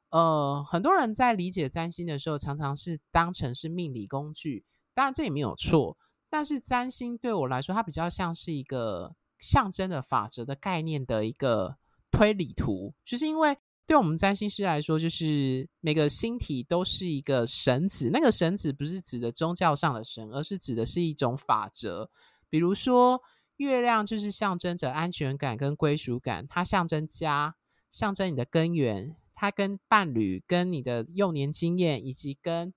[0.10, 5.98] 呃，很多人在理解占星的时候，常常是当成是命理工具，当然这也没有错。
[6.30, 11.76] 但是占星对我来说，它比较像是一个象征的法则的概念的一个
[12.12, 22.10] 推理图，就是因为对我们占星师来说，就是每个星体都是一个绳子，那个绳子不是指的宗教上的神，而是指的是一种法则。
[22.50, 23.22] 比如说，
[23.58, 27.56] 月亮就是象征着安全感跟归属感，它象征家，
[27.90, 29.16] 象征你的根源。
[29.40, 32.74] 它跟伴侣、跟你的幼年经验以及跟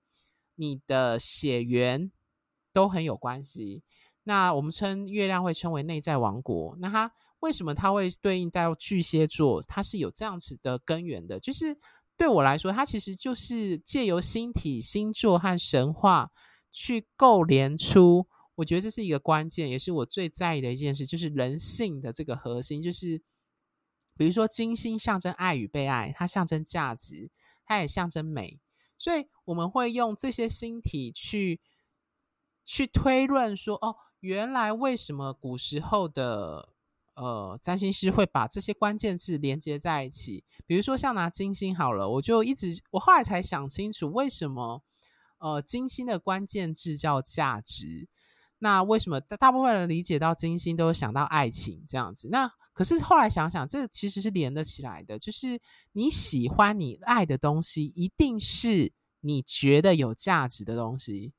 [0.53, 2.11] 你的血缘
[2.71, 3.81] 都很有关系。
[4.25, 6.75] 那我们称月亮会称为内在王国。
[6.77, 7.11] 那它
[7.41, 9.61] 为什么它会对应到巨蟹座？
[9.61, 11.39] 它是有这样子的根源的。
[11.39, 11.77] 就是
[12.17, 16.31] 对我来说，它其实就是借由星体、星座和神话
[16.71, 18.25] 去构连出。
[18.55, 23.21] 我觉得这是一个关键，也是我最在意的一件事，就是人性的这个核心，就是。
[24.17, 27.31] 比如说，金星象征爱与被爱，它象征价值，
[27.65, 28.59] 它也象征美，
[28.95, 31.59] 所以我们会用这些星体去
[32.63, 36.70] 去推论说，哦，原来为什么古时候的
[37.15, 40.43] 呃占星师会把这些关键字连接在一起？
[40.65, 44.81] 比如说，像拿金星好了，我就一直我后来才想清楚，为什么
[45.39, 48.07] 呃金星的关键字叫价值？
[48.59, 52.29] 那为什么大大部分人理解到金星都会想到爱情这样子？
[52.29, 55.19] 那可是后来想想，这其实是连得起来的。
[55.19, 55.59] 就是
[55.91, 61.33] 你喜欢你爱的东西，一定是你觉得有价值的东西。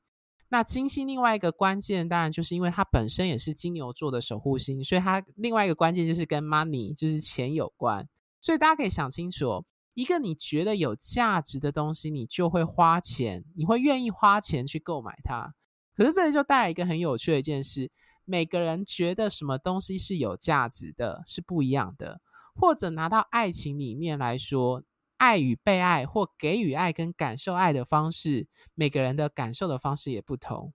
[0.53, 8.07] 那金星另外一个关键，当然就是因为它本身也是金牛座的守护星，所以它另外一个关键就是跟 money，就是钱有关。
[8.39, 15.55] 所以大家可以想清楚，一个你觉得有价值的东西，你就会花钱，你会愿意花钱去购买它。
[15.97, 17.89] 可是这里就带来一个很有趣的一件事。
[18.23, 22.21] 每个人觉得什么东西是有价值的，是不一样的。
[22.53, 24.83] 或者拿到爱情里面来说，
[25.17, 30.73] 爱与被爱，或给予爱跟感受爱的方式，每个人的感受的方式也不同。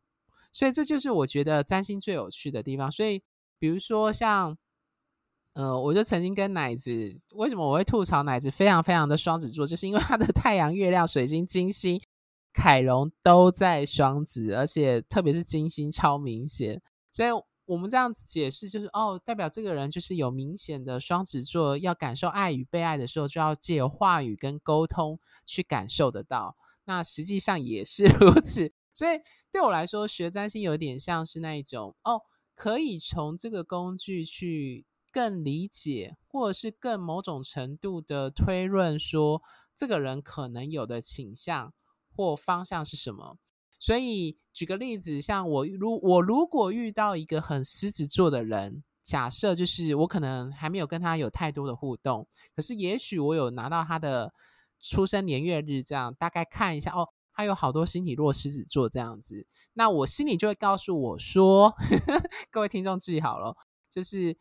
[0.52, 2.90] 所以这就是我觉得占星最有趣的地方。
[2.90, 3.22] 所以，
[3.58, 4.56] 比如说像，
[5.52, 6.90] 呃，我就曾经跟奶子，
[7.34, 12.00] 为什么我会吐槽奶子非常非常的双子座，就是因为他的太阳、月亮、水星、金星、
[12.52, 16.80] 凯龙都在双子，而且特别是金星超明显。
[17.12, 17.28] 所以
[17.68, 26.56] 我们这样子解释，就是哦，代表这个人就是有明显的双子座，要感受爱与被爱的时候，就要借由话语跟沟通去感受得到。
[26.86, 28.72] 那实际上也是 如此。
[28.94, 29.20] 所以
[29.52, 32.22] 对我来说，学占星有点像是那一种哦，
[32.54, 39.42] 可以从这个工具去更理解，或者是更某种程度的推论，说
[39.76, 41.74] 这个人可能有的倾向
[42.16, 43.36] 或方向是什么。
[43.78, 54.32] 所以举个例子，像我如我如果遇到一个很狮子座的人，假设就是我可能还没有跟他有太多的互动，可是也许我有拿到他的
[54.80, 61.72] 出生年月日，这样大概看一下哦，他有好多星体落狮子座这样子，那我心里就会告诉我说，
[62.50, 63.56] 各位听众记好了，
[63.90, 64.36] 就是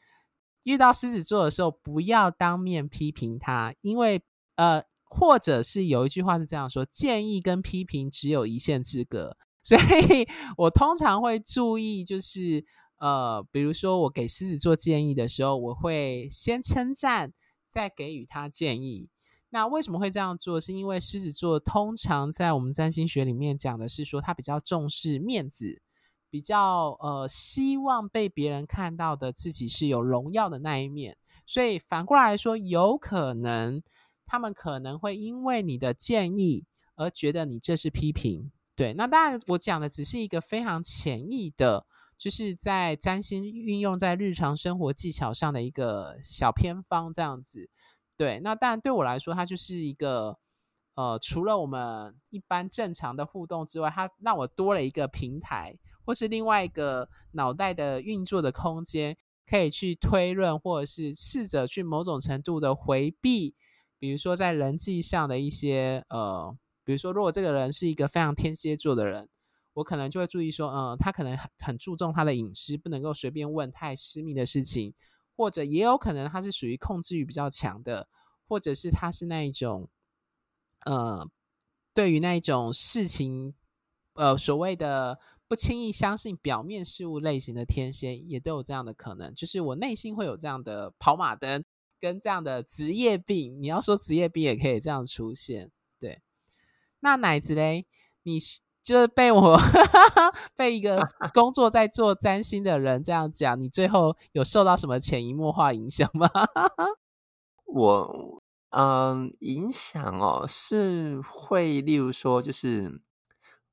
[0.63, 4.23] 遇到狮子座的时候，不要当面批评他，因为
[4.55, 4.83] 呃。
[5.09, 9.37] 或者是有一句话是这样说：建议跟批评只有一线之隔。
[9.67, 12.63] 所以我通常会注意，就是
[12.99, 17.33] 呃，比如说我给狮子座建议的时候，我会先称赞，
[17.67, 19.09] 再给予他建议。
[19.49, 20.57] 那为什么会这样做？
[20.61, 25.81] 是因为狮子座通常在我们占星学里面讲的是说，他比较重视面子，
[26.29, 31.17] 比较呃希望被别人看到的自己是有荣耀的那一面。
[31.45, 33.83] 所以反过来说，有可能。
[34.27, 38.93] 他们可能会因为你的建议而觉得你这是批评，对。
[38.93, 41.85] 那当然，我讲的只是一个非常浅易的，
[42.17, 47.69] 就是在占星运用在日常生活技巧上的一个小偏方这样子，
[48.17, 48.39] 对。
[48.41, 50.37] 那当然对我来说，它就是一个
[50.95, 63.55] 呃，除了我们一般正常的互动之外，它让我多了一个平台，或是另外一个脑袋的运作的空间，可以去推论，或者是试着去某种程度的回避。
[63.99, 69.27] 比如说，在人际上的一些呃，比如说，如果这个人是一个非常天蝎座的人，
[69.73, 74.93] 我可能就会注意说，嗯、他可能很很注重他的隐私，不能够随便问太私密的事情，
[75.35, 78.07] 或者也有可能他是属于控制欲比较强的，
[78.47, 79.89] 或者是他是那一种，
[80.85, 81.29] 呃，
[81.93, 83.53] 对于那一种事情，
[84.13, 89.33] 呃，所谓的不轻易相信表面事物类型的天蝎，也都有这样的可能。
[89.35, 91.63] 就是我内心会有这样的跑马灯
[91.99, 95.71] 跟这样的职业病，你要说职业病也可以这样出现。
[95.99, 96.21] 对，
[96.99, 97.85] 那奶子嘞，
[98.23, 98.39] 你？
[98.83, 99.59] 就是被我
[100.55, 106.29] 被一个 工作在做占星的人这样讲，你最后有受到什么潜移默化影响吗？
[107.67, 113.01] 我嗯，影响哦，是会，例如说，就是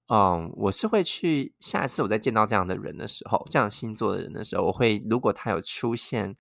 [0.09, 6.35] 嗯，我是会去下一次我再见到这样的人的时候，这样星座的人的时候，我会如果他有出现，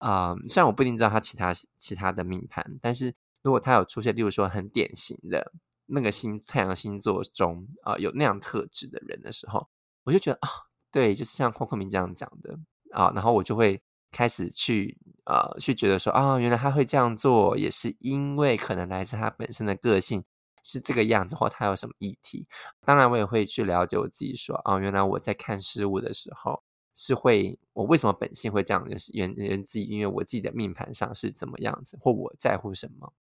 [0.00, 5.52] 嗯，虽然我不一定知道他其他其他的命盘，但是如果他有出现，例如说很典型的。
[5.92, 9.68] 那个星太阳星座中啊、有那样特质的人的时候，
[10.04, 10.48] 我就觉得啊，
[10.92, 12.56] 对，就是像邝克明这样讲的
[12.92, 13.82] 啊，然后我就会
[14.12, 20.22] 开始去呃，去觉得说啊，原来他会这样做，也是因为可能来自他本身的个性
[20.62, 22.46] 是这个样子，或他有什么议题。
[22.86, 26.62] 当然，我也会去了解我自己说，说啊，原来我在看事物的时候
[26.94, 33.12] 是会，我为什么本性会这样，就是源源自己，因为我自己的命盘上是怎么样子，或我在乎什么。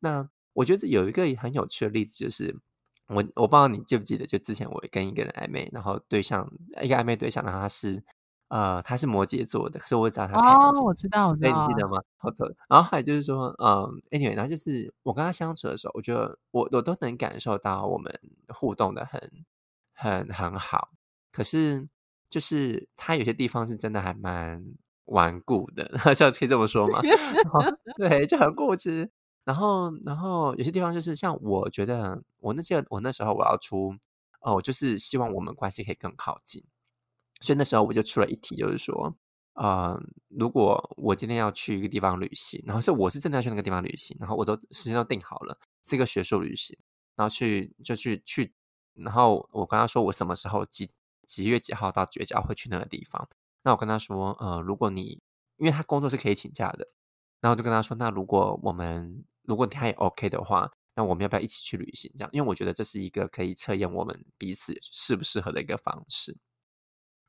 [0.00, 0.28] 那。
[0.56, 2.56] 我觉得有一个很有趣的例子，就是
[3.08, 8.02] 我我不知道你记不记得，就之前我跟一个人暧昧，然后对象一个暧昧对象，然后他是
[8.48, 12.02] 呃他是摩羯座的，可是我知道他哦，我知道，我知道，你记得吗？
[12.16, 12.56] 好的。
[12.70, 19.30] 然后还有就是说，嗯，anyway，然后就是我跟他相处的时候，我觉得我我都能感受到我们互动的很
[19.92, 20.88] 很很好，
[21.30, 21.86] 可是
[22.30, 24.64] 就是他有些地方是真的还蛮
[25.06, 25.84] 顽固的，
[26.14, 27.00] 就可以这么说吗？
[27.98, 29.10] 对，就很固执。
[29.44, 33.94] 然后，然后有些地方就是像我觉得，我那些我那时候我要出
[34.40, 36.64] 哦，我就是希望我们关系可以更靠近，
[37.40, 39.16] 所以那时候我就出了一题，就是说，
[39.54, 39.96] 呃，
[40.28, 46.76] 如果我今天要去一个地方旅行，然后是我是真的要去那个地方旅行，然后我都时间都定好了，是一个学术旅行，
[47.14, 48.52] 然后去就去去，
[48.94, 50.90] 然后我跟他说我什么时候几
[51.26, 53.28] 几月几号到几月几号会去那个地方，
[53.62, 55.20] 那我跟他说，呃，如果你
[55.56, 56.88] 因为他工作是可以请假的，
[57.40, 62.10] 然后就跟他说，那如果我们如果他也 OK 的话，那我们要不要一起去旅行？
[62.16, 66.36] 这样，因为我觉得这是一个可以测验我们彼此适不适合的一个方式。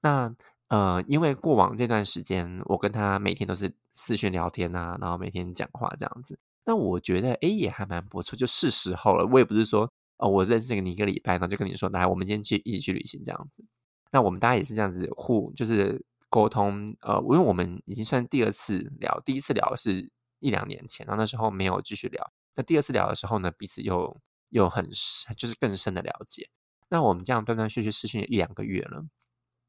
[0.02, 0.34] 那
[0.70, 6.38] 呃，因为过往这段时间，我跟他每天都是视讯聊天啊，然后每天讲话这样子。
[6.66, 9.26] 那我觉得，哎，也还蛮不错，就是时候了。
[9.26, 13.66] 我也不是说，哦，我认识你一个礼拜，然后就跟你说，来，我们今天去一起去旅行这样子。
[14.12, 16.96] 那我们大家也是这样子互，就是沟通。
[17.02, 20.12] 呃，因为我们已经算第二次聊，第一次聊是。
[20.40, 22.32] 一两年前，然后那时候没有继续聊。
[22.54, 26.48] 那第二次聊的时候呢，彼此又又很深，就是更深的了解。
[26.90, 29.04] 那我们这样断断续续视讯一两个月了，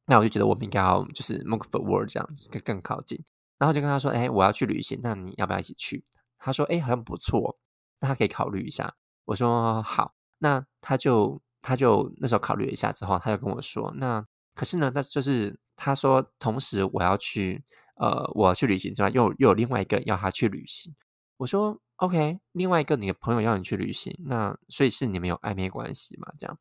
[0.05, 3.19] 那我就觉得我们应该要就是 move forward 这样更更靠近。
[3.57, 6.05] 然后就跟他说：“哎，我要去旅行，那你要不要一起去？”
[6.39, 7.59] 他说：“哎，好像不错，
[8.01, 17.65] 那他可以考虑一下。”我说：“好。”那他就他就那时候考虑了一下之后，他就跟我说：“那可是呢，那就是他说同时我要去。”
[18.01, 20.95] 呃，我要去旅行之外，又又有另外一个要他去旅行。
[21.37, 26.33] 我说 OK，另外一个你的朋友要你去旅行，那所以是你们有暧昧关系嘛？
[26.39, 26.57] 这样，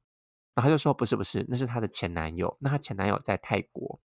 [0.56, 2.58] 然后他就说不是不是，那是他的前男友。
[2.60, 4.02] 那他前男友在泰国，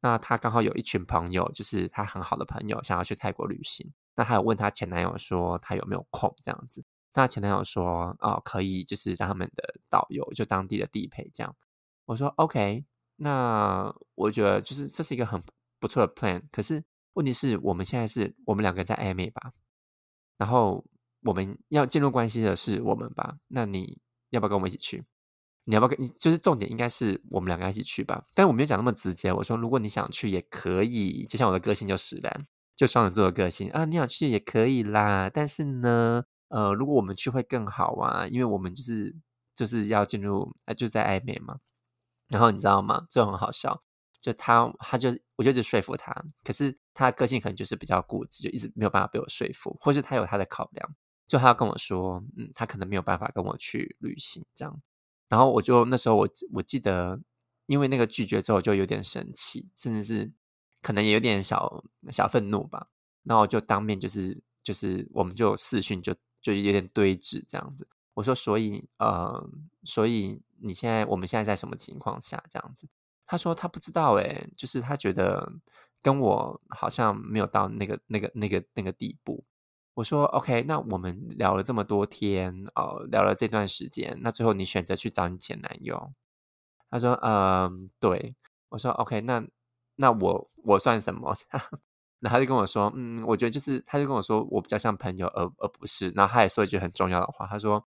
[0.00, 3.92] 那他刚好有一群朋友，就是他很好的朋友，想要去泰国旅行。
[4.14, 6.84] 那他有问他前男友说他有没有空这样子。
[7.16, 11.56] 那前男友说哦可以，就是让他们的导游就当地的地陪这样。
[12.04, 12.84] 我说 OK，
[13.16, 15.42] 那我觉得就是这是一个很。
[15.78, 19.52] 不错的 plan，可是问题是我们现在是我们两个在暧昧吧，
[20.38, 20.82] 然后
[21.24, 23.98] 我们要进入关系的是我们吧，那你
[24.30, 25.04] 要不要跟我们一起去？
[25.64, 26.08] 你要不要跟？
[26.18, 28.24] 就是重点应该是我们两个一起去吧。
[28.34, 35.28] 但我没有讲那么直接，我说如果你想去也可以，就像我的个性就使然，就双子座的个性啊，你想去也可以啦。
[35.28, 39.14] 但是呢，呃，如果我们去会更好啊，因为我们就是
[39.54, 41.58] 就是要进入啊，就在暧昧嘛。
[42.28, 43.06] 然后你知道吗？
[43.10, 43.82] 就很好笑。
[44.20, 50.96] 就他，他就我就一直说服他，可是他的个性可能就是比较固执，就一直没有办法被我说服，或是他有他的考量，
[51.28, 54.82] 就他要跟我说，嗯，他可能没有办法跟我去旅行这样。
[55.28, 57.20] 然后我就那时候我我记得，
[57.66, 60.32] 因为那个拒绝之后，就有点生气，甚至是
[60.82, 62.88] 可能也有点小小愤怒吧。
[63.22, 66.12] 然后我就当面就是就是我们就视讯就
[66.46, 67.88] 就有点对峙这样子。
[68.14, 69.48] 我说，所以呃，
[69.84, 72.88] 所以你现在我们现在在什么情况下这样子？
[73.26, 75.52] 他说他不知道诶，就是他觉得
[76.00, 79.44] 跟我好像没有到那个那个那个那个地步。
[79.94, 86.12] 我说 OK，那我们聊了这么多天，哦，聊了这段时间，那最后你选择去找你前男友。
[86.90, 88.36] 他说嗯，对。
[88.70, 89.44] 我说 OK，那
[89.96, 91.34] 那我我算什么？
[92.28, 96.10] 他就跟我说，嗯，我觉得就是，他就跟我说，我比较像朋友，而而不是。
[96.10, 97.86] 然后他也说一句很重要的话，他说，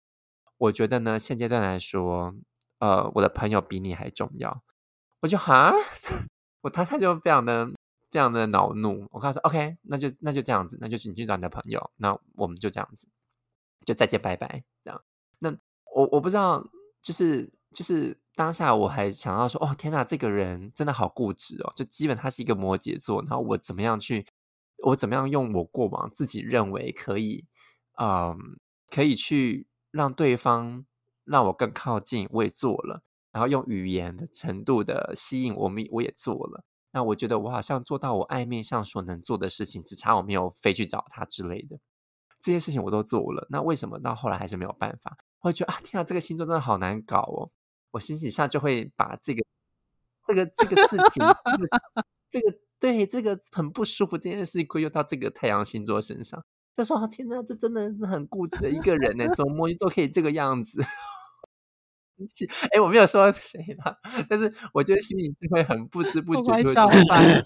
[0.58, 2.34] 我觉得呢，现阶段来说，
[2.80, 4.64] 呃，我的朋友比你还重要。
[5.22, 5.74] 我就哈，
[6.62, 7.68] 我他他就非常的
[8.10, 9.08] 非常的恼怒。
[9.12, 13.08] 我跟他说，OK，那就那就这样子，那就是你去找你的朋友，那我们就这样子，
[13.86, 15.02] 就再见拜拜，这样。
[15.40, 15.52] 那
[15.96, 16.66] 我我不知道，
[17.02, 24.26] 就是就是当下我还想到说，哦天哪，这个人真的好固执哦，就基本他是一个摩羯座，然后我怎么样去，
[24.86, 27.46] 我怎么样用我过往自己认为可以，
[28.00, 28.38] 嗯，
[28.90, 30.86] 可以去让对方
[31.26, 33.04] 让我更靠近，我也做了。
[33.34, 36.64] 然后用语言的程度的吸引我们，我也做了。
[36.94, 41.78] 那我觉得我好像做到我爱面上所能做的事情，只差我没有飞去找他之类的。
[42.40, 45.18] 这些事情我都做了，那为什么到后来还是没有办法？
[45.42, 47.52] 我会觉得啊，天啊，这个星座真的好难搞哦！
[47.92, 49.44] 我心情上就会把这个、
[50.26, 51.24] 这个、这个事情，
[52.30, 56.44] 这个 对这个很不舒服这件事情归咎到这个太阳星座身上，
[56.78, 60.82] 就说啊，天哪，这真的是很固执的一个人呢，怎么摩羯座可以这个样子？
[62.72, 63.98] 哎，我没有说谁吧，
[64.30, 67.04] 但是我觉得心里就会很不知不觉就会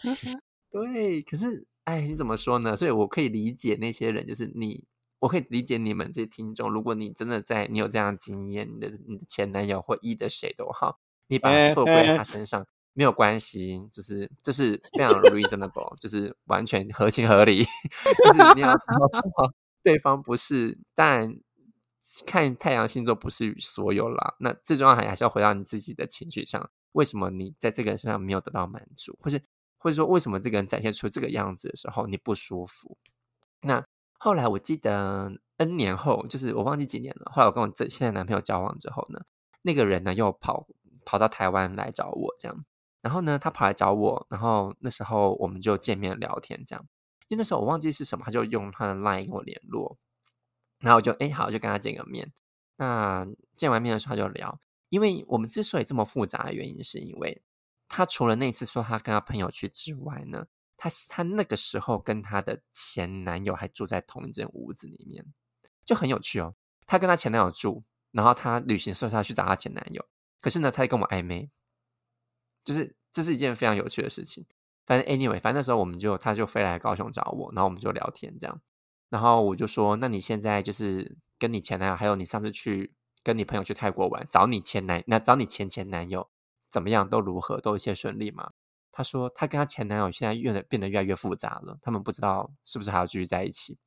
[0.74, 2.76] 对，可是哎，你怎么说呢？
[2.76, 4.84] 所以我可以理解那些人，就是你，
[5.24, 6.70] 我可以理解你们这些听众。
[6.70, 17.64] 如果你真的在，你有这样的经验，你的你的前男友或一的谁都好，你把错归他身上没有关系，就是这、就是非常 reasonable，就是完全合情合理。
[17.64, 19.52] 就是你要说好
[19.82, 21.40] 对方不是，但。
[22.26, 26.70] 看太阳星座不是所有啦，那最重要还还是要回到你自己的情绪上。
[26.92, 29.42] 为什么你在这个人身上没有得到满足，或是
[29.78, 32.98] 或者说为什么这个人展现出这个样子的时候你不舒服？
[33.62, 33.82] 那
[34.24, 37.30] 后来我记得 N 年后，就是我忘记几年了。
[37.36, 39.20] 后来我跟我这现在男朋友交往之后呢，
[39.64, 40.66] 那个人呢又跑
[41.04, 42.64] 跑到台湾来找我，这样。
[43.02, 46.88] 然后呢，他跑来找我，然后那时候我们就见面聊天，这样。
[47.28, 49.98] 因为那时候我忘记是什么，他就用他的 LINE 跟我联络。
[50.80, 52.32] 然后我就哎好，就跟他见个面。
[52.78, 54.58] 那见完面的时候他就聊，
[54.88, 57.42] 因为我们之所以这么复杂的原因，是因为
[57.90, 60.46] 他除了那次说他跟他朋友去之外呢，
[60.84, 65.26] 她她那个时候跟她的前男友还住在同一间屋子里面，
[65.86, 66.56] 就很有趣哦。
[66.86, 70.06] 她跟她前男友住，然后她旅行的时候她去找她前男友，
[70.42, 71.50] 可是呢，他跟我暧昧，
[72.66, 74.46] 就是这是一件非常有趣的事情。
[74.86, 78.62] 反正 anyway，反正那时候我们就她就飞来高雄找我，然后我们就聊天这样。
[79.10, 86.30] 然后我就说：“那你现在就是跟你前男友，还有你上次去跟你朋友去泰国玩，找你前男，那找你前前男友
[86.68, 87.08] 怎么样？
[87.08, 87.62] 都如何？
[87.62, 88.52] 都一切顺利吗？”
[88.94, 93.78] 他说：“他跟他前男友现在越变得越来越复杂了，他们不知道是不是还要继续在一起。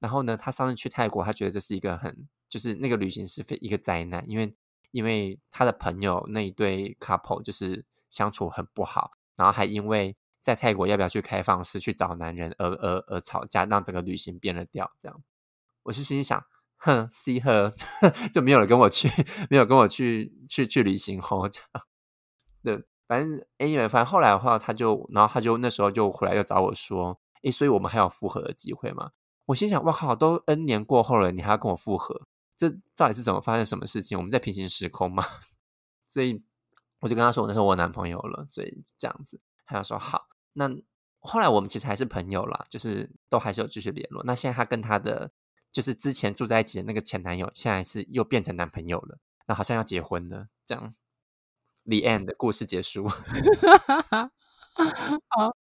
[0.00, 4.56] 然后呢，他上次去泰国，他觉得这是一个很，就是那个旅行是非一个灾难，因为
[4.90, 14.92] 因为他的朋友那一对 couple 就是相处很不好，然后还因为。”在泰国要不要去开放式去找男人而而而吵架，让整个旅行变了调。
[15.00, 15.24] 这样，
[15.82, 16.40] 我是心想，
[16.76, 17.72] 哼，see her，
[18.30, 19.10] 就没有人跟我去，
[19.50, 21.48] 没有跟我去去去旅行哦。
[21.48, 21.84] 这样，
[22.62, 29.12] 对，反正 anyway，反正后来的话，他就，然后他就那时候就回来又找我说，诶，所以我们还有复合的机会吗？
[29.46, 32.26] 我心想，哇靠，都 N 年过后了，你还要跟我复合？
[32.56, 34.18] 这到底是怎么发生什么事情？
[34.18, 35.24] 我们在平行时空吗？
[36.08, 36.42] 所以
[37.00, 40.26] 我就跟他说，我那时候我男朋友了，所以这样子，他就说好。
[40.54, 40.68] 那
[41.20, 44.24] 后来我们其实还是朋友啦，就是都还是有继续联络。
[44.24, 45.30] 那现在他跟他的
[45.70, 50.94] 就是之前住在一起的那个前男友，现在是又变成男朋友了，那好像要结婚了，这样。
[51.86, 53.06] The end 的故事结束。
[53.08, 53.20] 好，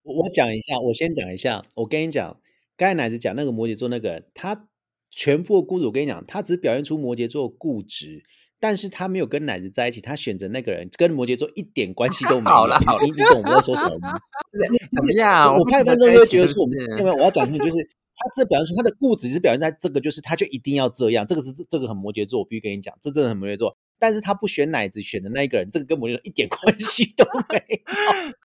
[0.04, 1.64] 我讲一下，我先讲一下。
[1.76, 2.38] 我跟你讲，
[2.76, 4.68] 刚才奶子讲那个摩羯座那个，他
[5.12, 8.24] 全部的故事，我跟你讲，他只表现出摩羯座固执。
[8.62, 12.58] 但是他没有跟奶子在一起，他选择那个人跟摩羯座一点关系都没有。
[12.58, 14.20] 好了，好，你懂我在说什么吗？
[14.98, 15.56] 怎么样？
[15.58, 23.78] 我看分钟就觉得说，因为我要讲的就是他这表现出他的固执是表现在这个，就是他就一定要这样，这个是这个很摩羯座，我必须跟你讲，这真的很摩羯座。
[24.00, 27.78] 但是他不选奶子，选的那一个人，这个跟摩羯座一点关系都没有，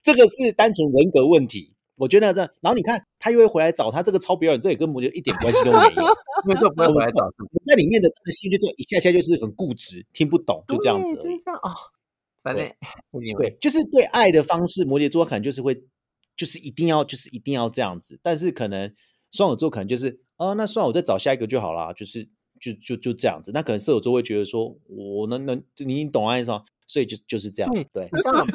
[0.03, 1.73] 这个是单纯人格问题。
[1.97, 6.03] 我觉得这样，然后你看他又会回来找他这个超表演，这也跟摩羯一点关系都没有，
[6.45, 7.47] 因为这不会回来找他。
[7.65, 11.15] 在里面的这个心就这一下下就是很固执，听不懂，就这样子。
[11.15, 11.71] 就是这样哦，
[12.43, 12.69] 反正
[13.13, 15.85] 对，对，就是对爱的方式，摩羯座可能就是会，
[16.37, 18.19] 就是一定要，就是一定要这样子。
[18.25, 18.93] 但是可能
[19.31, 22.29] 双子座可能就是，哦，那算了，我再找下一个就好了，就是
[22.73, 23.51] 就就就这样子。
[23.53, 26.65] 那可能射手座会觉得说，我能能，你懂爱吗？
[26.87, 27.71] 所以就就是这样。
[27.73, 28.47] 对，对这样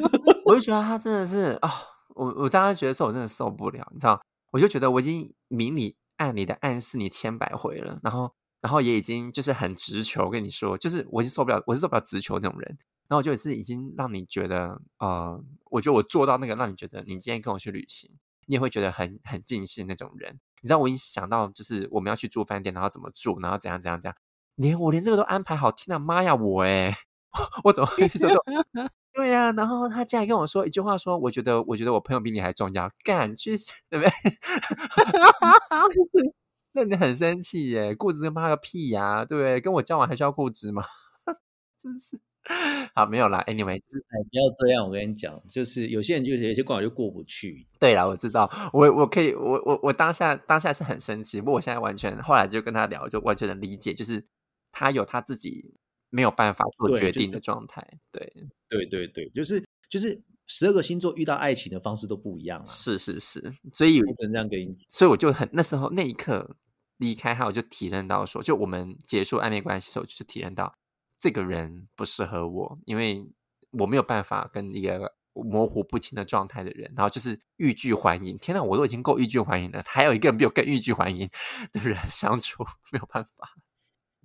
[0.45, 1.69] 我就觉得他真的是啊。
[1.69, 1.73] 哦
[2.15, 15.41] 我我当时觉得说，我真的受不了，你知道，我就觉得我已经明里暗里的暗示你千百回了，然后，然后也已经就是很直球，跟你说，就是我已经受不了，我是受不了直球那种人，然后我就是已经让你觉得，呃，
[15.71, 18.11] 我觉得我做到那个让你觉得，你今天跟我去旅行，
[18.47, 20.41] 你也会觉得很很尽兴那种人。
[20.61, 24.15] 你知道，我一想到就是我们要去住饭店，然后怎么住，然后怎样怎样怎样，
[24.55, 25.71] 连我连这个都安排好。
[25.71, 26.93] 天哪，妈呀，我诶
[27.63, 28.43] 我怎么会说这种？
[29.13, 33.51] 对呀、啊，然后他竟然跟我说一句话说，说我觉得我觉得我朋友比你还重要，干去
[33.89, 34.09] 对不对？
[36.73, 39.59] 那你很生气耶，固执跟妈个屁呀、啊，对不对？
[39.61, 40.83] 跟我交往还需要固执吗？
[41.81, 42.19] 真是。
[42.95, 43.43] 好，没有啦。
[43.47, 44.85] Anyway，就是不要这样。
[44.85, 47.67] 我跟你讲，就是有些人就是有些关卡就过不去。
[47.79, 54.25] 对啦，我知道，我我可以，我我我当下当下是很生气，不过我现在完全后来就跟他聊，就完全能理解，就是
[54.71, 55.75] 他有他自己
[56.09, 57.85] 没有办法做决定的状态。
[58.11, 58.33] 对，
[58.67, 62.65] 对对对，就是就是十二个星座遇到爱情的方式都不一样啊。
[62.65, 66.55] 是是是，所以我只能这样跟你讲，所以我就很那时候那一刻
[66.97, 70.73] 离开他，我就体认到说，就我们结束暧昧关系的时候，就是体认到。
[71.19, 73.29] 这个人不适合我，因为
[73.71, 78.37] 我没有办法跟一个模糊不清的状态的人，然后就是欲拒还迎。
[78.37, 81.29] 天呐，我都已经够欲拒还迎了，还有一个人比我更欲拒还迎
[81.71, 83.55] 的人相处，没有办法。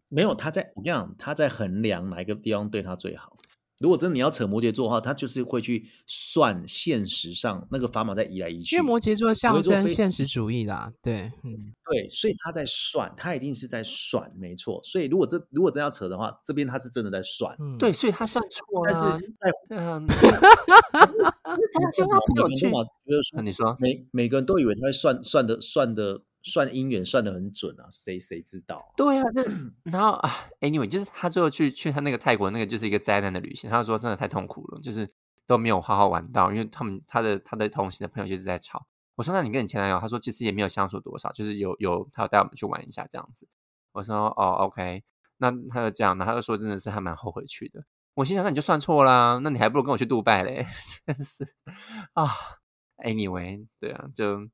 [0.08, 3.36] 没有，他在，我跟你讲，他在衡量哪一个地方对他最好。
[3.80, 8.76] 如果真的你要扯摩羯座的话，他就是会去算现实上那个砝码在移来移去。
[8.76, 14.80] 因为摩羯座象征现实主义啦，对，嗯，对，所以他在算，他一定是在算，没错。
[14.84, 18.92] 所以如果这如果真要扯的话，这边他是真的在算，嗯、对，所以他算错了。
[18.92, 20.06] 但是在 嗯，
[20.92, 26.22] 他就他朋友圈嘛，就是说，你说每每个人都以为他会算算的算的。
[26.44, 28.84] 算姻缘算得很准啊，谁谁知道？
[28.96, 30.30] 对啊，那然后啊
[30.60, 33.70] ，anyway，就是他最后去去他那个泰国那个就是一个灾难的旅行。
[33.70, 35.10] 他说真的太痛苦了，就是
[35.46, 38.86] 都没有好好玩到，因为他们他的他的同行的朋友就是在吵。
[39.16, 43.48] 我说那你跟你前男友，他说其实也没有相处多少，就是有有他要带我们去玩一下这样子。
[43.92, 45.02] 我说哦，OK，
[45.38, 47.82] 那他就这样，然后他就说真的是还蛮后悔去的。
[48.14, 50.66] 我心想那你就算错啦，那你还不如跟我去杜拜嘞，
[51.06, 51.54] 真是
[52.12, 52.28] 啊。
[52.98, 54.50] Anyway，对啊，就。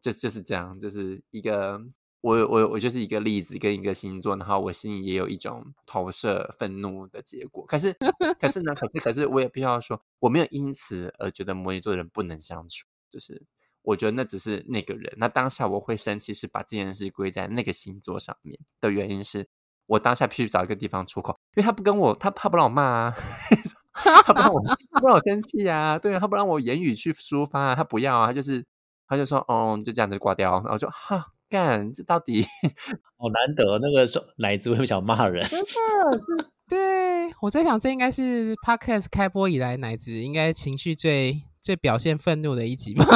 [0.00, 1.80] 就就是这样，就是一个
[2.20, 7.64] 我我我就是一个例子跟一个星座，然后我心里也有一种投射愤怒的结果。
[7.66, 7.96] 可是
[8.40, 12.86] 可是呢，可是可是我也必须要说，我没有因此而觉得摩羯座的人不能相处。
[13.08, 13.46] 就是
[13.82, 19.48] 我觉得那只是那个人，那当下我会生气，是把这件事归在那个星座上面的原因是
[19.86, 23.14] 我当下必须找一个地方出口，因为他不跟我，他怕不让我骂啊，
[24.24, 24.60] 他不让我
[24.92, 28.64] 他不让我生气啊，对啊，他不让我言语去抒发啊，他不要啊，他就是。
[29.08, 32.42] 他就说：“哦，就这样子挂掉。”然后就哈干，这到底
[33.16, 33.78] 好难得。
[33.78, 35.42] 那个说奶子会不想骂人？
[35.46, 36.20] 真的，
[36.68, 43.06] 对，我在想，这应该是 Podcast 开播以来奶子应该情绪最最表现愤怒的一集吧？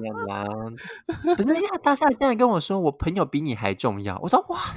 [0.00, 0.44] 没有啦，
[1.36, 4.72] 不是，因为他当下这样跟我说：“我朋友比你还重要。”我说：“哇，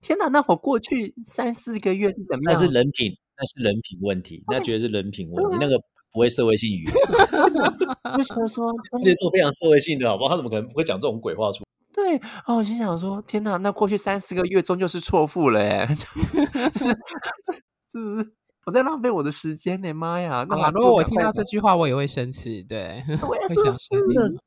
[0.00, 0.28] 天哪！
[0.28, 2.54] 那我过去三四个月是怎么样？
[2.54, 5.58] 那是人品，那是人品问题，那绝对是人品问题。
[5.60, 5.78] 那个。”
[6.18, 6.92] 不会社会性语言，
[8.18, 8.72] 为什么说
[9.04, 10.30] 那种非常社会性的，好不好？
[10.30, 11.62] 他怎么可能不会讲这种鬼话出？
[11.94, 16.98] 对哦，我心想说，天哪，那过去三四个月终究是错付了，哎，这是
[17.88, 18.32] 这是
[18.66, 20.44] 我在浪费我的时间呢，妈呀！
[20.50, 23.94] 那如果我听到这句话，我也会生气，对，我也会想生气，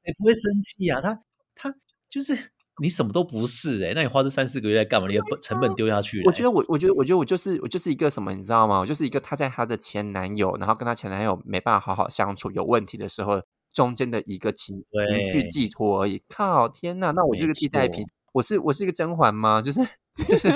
[0.03, 0.99] 谁不会生气啊？
[0.99, 1.17] 他
[1.55, 1.73] 他
[2.09, 2.37] 就是。
[2.81, 5.07] 你什么都不是哎、欸，那你花这三四个月在干嘛？
[5.07, 6.27] 你的成本丢下去了、欸。
[6.27, 8.79] 我觉得我，我觉得，我觉得我就是我就是一个什么，你知道吗？
[8.79, 13.39] 我就是一个她在她的前男友，然后跟她前男友没办法好好相处，有问题的时候，
[13.71, 16.23] 中间的一个情绪去寄托而已。
[16.27, 17.11] 靠，天哪！
[17.11, 18.03] 那我就是个替代品，
[18.33, 19.61] 我是我是一个甄嬛吗？
[19.61, 19.81] 就是
[20.27, 20.51] 就是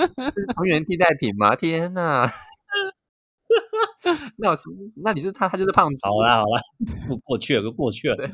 [0.56, 1.54] 同源替代品吗？
[1.54, 2.28] 天哪！
[4.36, 4.64] 那我是
[4.96, 5.96] 那你是他，他就是胖子。
[6.02, 6.60] 好啦好啦，
[7.08, 8.28] 过过去了，都过去了。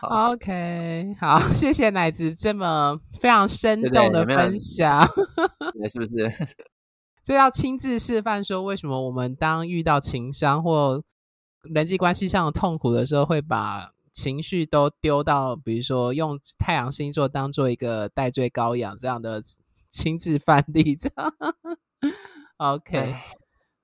[0.00, 5.06] 好 OK，好， 谢谢奶子这么非常生动的分享，
[5.90, 6.30] 是不是？
[7.22, 11.02] 这要亲自示范说，为什么我们当遇到情商或
[11.62, 19.42] 人际关系上的痛苦的时候，会把情绪都丢到，比如说用太阳星座当做一个代罪羔羊这样的
[19.90, 21.34] 亲自范例，这样
[22.58, 23.14] OK，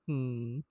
[0.07, 0.63] 嗯。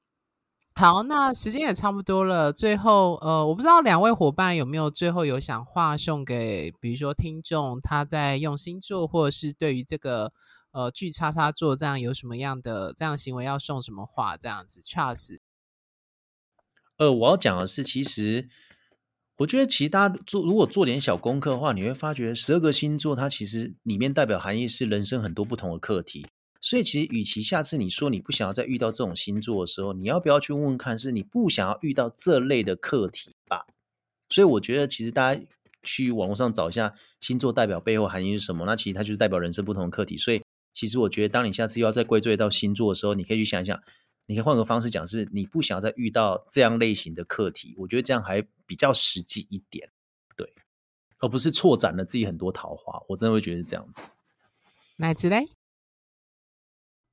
[0.74, 2.50] 好，那时间也差不多了。
[2.52, 10.32] 最后，呃，我不知道两位伙伴有没有最后有想话送给，比如说听众，他在用星座，或者是对于这个
[10.72, 14.36] 呃巨叉叉座这样有什么样的这样行为要送什么话？
[14.36, 15.38] 这样子，Charles。
[16.96, 18.48] 呃，我要讲的是，其实
[19.36, 26.26] 我觉得，其实大家做如果做点小功课的话，你会发觉十二个星座它其实里面代表含义是人生很多不同的课题。
[26.64, 33.66] 所以，其实，与其下次你说你不想要再遇到这种星座的时候，你要不要去问问看，是你不想要遇到这类的课题吧？
[34.30, 35.42] 所以，我觉得其实大家
[35.82, 40.16] 去网络上找一下星座代表背后含义是什么，那其实它就是代表人生不同的课题。
[40.16, 40.40] 所以，
[40.72, 43.82] 其实我觉得，当你下次又要再归罪到星座的时候，你可以去想想，
[44.26, 47.74] 你可以换个方式讲，是你不想要再遇到这样类型的课题。
[47.78, 49.90] 我觉得这样还比较实际一点，
[50.36, 50.54] 对，
[51.18, 53.02] 而不是错斩了自己很多桃花。
[53.08, 54.04] 我真的会觉得是这样子。
[54.98, 55.48] 奶子嘞？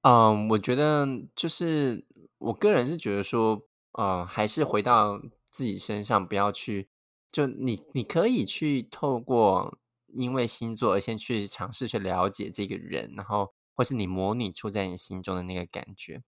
[0.02, 2.06] 嗯，我觉得就是
[2.38, 5.20] 我个人是觉得说，呃，还是回到
[5.50, 6.88] 自己身上，不要去
[7.32, 9.78] 就你你可以去透过
[10.14, 16.24] 因为星座而先去尝试去了解这个人，然后或是你模拟出在你心中的那个感觉，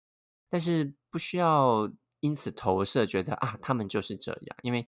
[0.49, 4.89] 但是不需要因此投射觉得啊，他们就是这样，因为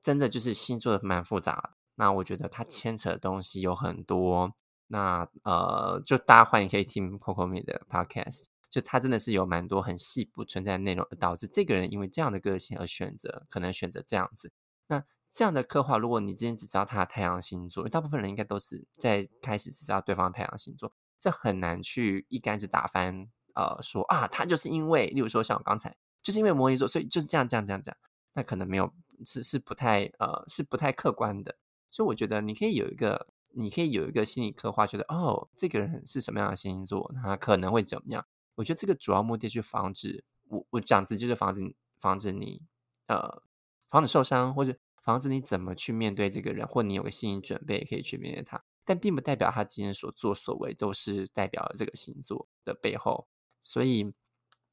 [0.00, 1.70] 真的就是星座蛮复杂的。
[1.96, 4.54] 那我觉得它牵扯的东西有很多。
[4.92, 14.50] 那呃，就大家欢迎可以听 Coco Me 的 Podcast，就他真的是有蛮多很细不存在的内容，导致这个人因为这样的个性而选择，可能选择这样子。
[14.88, 23.28] 那这样的刻画，如果你之前只知道他的太阳星座，因为大部分人应该都是在开始只知道对方太阳星座，这很难去一竿子打翻。
[23.54, 27.96] 呃，说啊，他就是因为，例如说像我刚才，就是因为摩羯座，所以就是这样这样这样这样，
[28.34, 28.92] 那可能没有
[29.24, 31.54] 是是不太呃是不太客观的。
[31.92, 33.28] 所以我觉得你可以有一个。
[33.52, 38.26] 你可以有一个心理刻画，觉得哦，这个人是什么样的星座，他可能会怎么样？
[38.56, 42.62] 我觉得这个主要目的去防止我，我讲直接就是防止防止你
[43.06, 43.42] 呃
[43.88, 53.28] 防止受伤，或者防止你怎么去面对这个人，或你有个心理准备可以去面对他，但并不代表他今天所作所为都是代表了这个星座的背后。
[53.62, 54.12] 所以，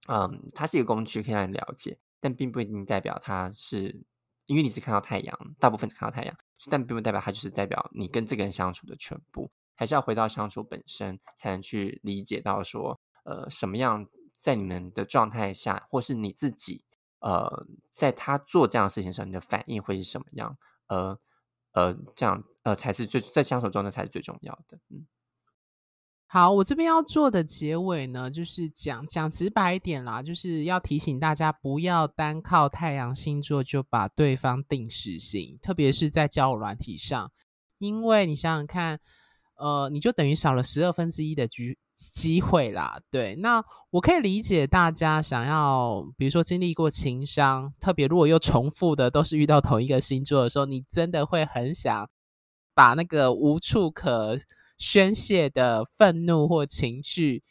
[0.07, 4.05] 嗯，它是一个工具，可以让你了解，但并不一定代表他是
[4.45, 6.37] 因为你只看到太阳，大部分只看到太阳。
[6.69, 16.83] 但并不代表他就是代表你跟这个人相处的全部，还是要回到相处本身，才能去理解到说，呃，什么样在你们的状态下，或是你自己，
[17.19, 20.57] 呃，在他做这样的事情的时候，你的反应会是什么样？
[20.87, 21.19] 呃，
[21.73, 24.79] 呃，这样，呃，才是最在相处中的才是最重要的。
[24.89, 25.05] 嗯。
[26.29, 37.31] 好，我这边要做的结尾呢，就是讲讲直白一点啦，就是要提醒大家不要单靠太阳星座就把对方定死刑，特别是在交友软体上，
[37.77, 38.99] 因为你想想看，
[39.55, 42.99] 呃，你就等于少了十二分之一的机机会啦。
[43.09, 52.09] 对，那我可以理解大家想要，比如说经历过情伤，特别如果又重复的都是遇到同一个星座的时候，你真的会很想
[52.75, 54.37] 把那个无处可。
[54.77, 57.43] 宣泄的愤怒或情绪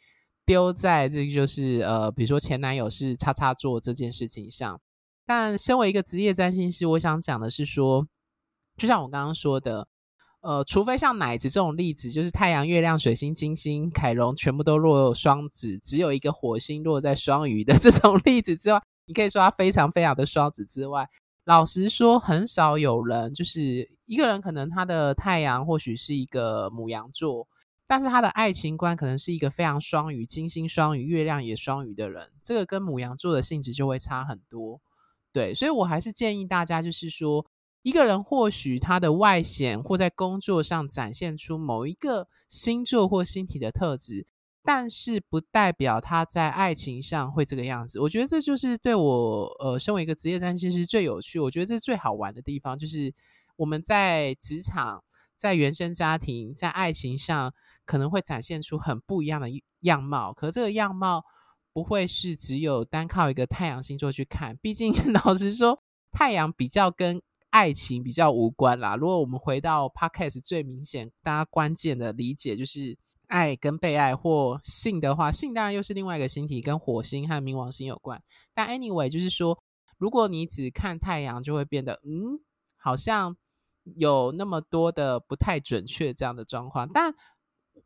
[0.45, 4.79] 丢在这个就是呃，比如说前男友是叉叉座这件事情上。
[5.25, 8.07] 但身为一个职业占星师，我想讲的是说，
[8.77, 9.85] 就像我刚刚说的，
[10.39, 21.05] 呃，除非像奶子这种例子，就是太阳、月亮、水星、金星、凯龙全部都落双子，只有一个火星落在双鱼的 这种例子之外，你可以说他非常非常的双子之外，
[21.47, 23.89] 老实说，很少有人就是。
[24.07, 27.45] 一个人可能他的太阳或许是一个牡羊座，
[27.85, 34.79] 但是他的爱情观可能是一个非常双鱼、金星双鱼、月亮也双鱼的人，这个跟牡羊座的性质就会差很多。
[35.33, 37.45] 对，所以我还是建议大家，就是说，
[37.81, 44.25] 一个人或许他的外显或在工作上展现出某一个星座或星体的特质，
[44.67, 48.01] 但是不代表他在爱情上会这个样子。
[48.01, 53.13] 我觉得这就是对我呃，身为一个职业占星师最有趣，我觉得这是最好玩的地方，就是。
[53.59, 55.03] 我们在职场、
[55.35, 57.51] 在原生家庭、在爱情上，
[57.85, 59.47] 可能会展现出很不一样的
[59.79, 60.31] 样貌。
[60.31, 61.25] 可这个样貌
[61.73, 64.55] 不会是只有单靠一个太阳星座去看。
[64.57, 68.95] 毕竟， 老实说，太阳比较跟爱情比较无关啦。
[68.95, 72.95] 如果我们回到 Podcast 最明显、大家关键的理解，就是
[73.27, 78.21] 爱跟被爱或性的话，性当然又是另外一个星体，跟火星和冥王星有关。
[78.53, 79.57] 但 anyway，就是说，
[79.97, 82.39] 如果你只看太阳，就会变得嗯，
[82.77, 83.37] 好像。
[83.95, 87.15] 有那么多的不太准确这样的状况，但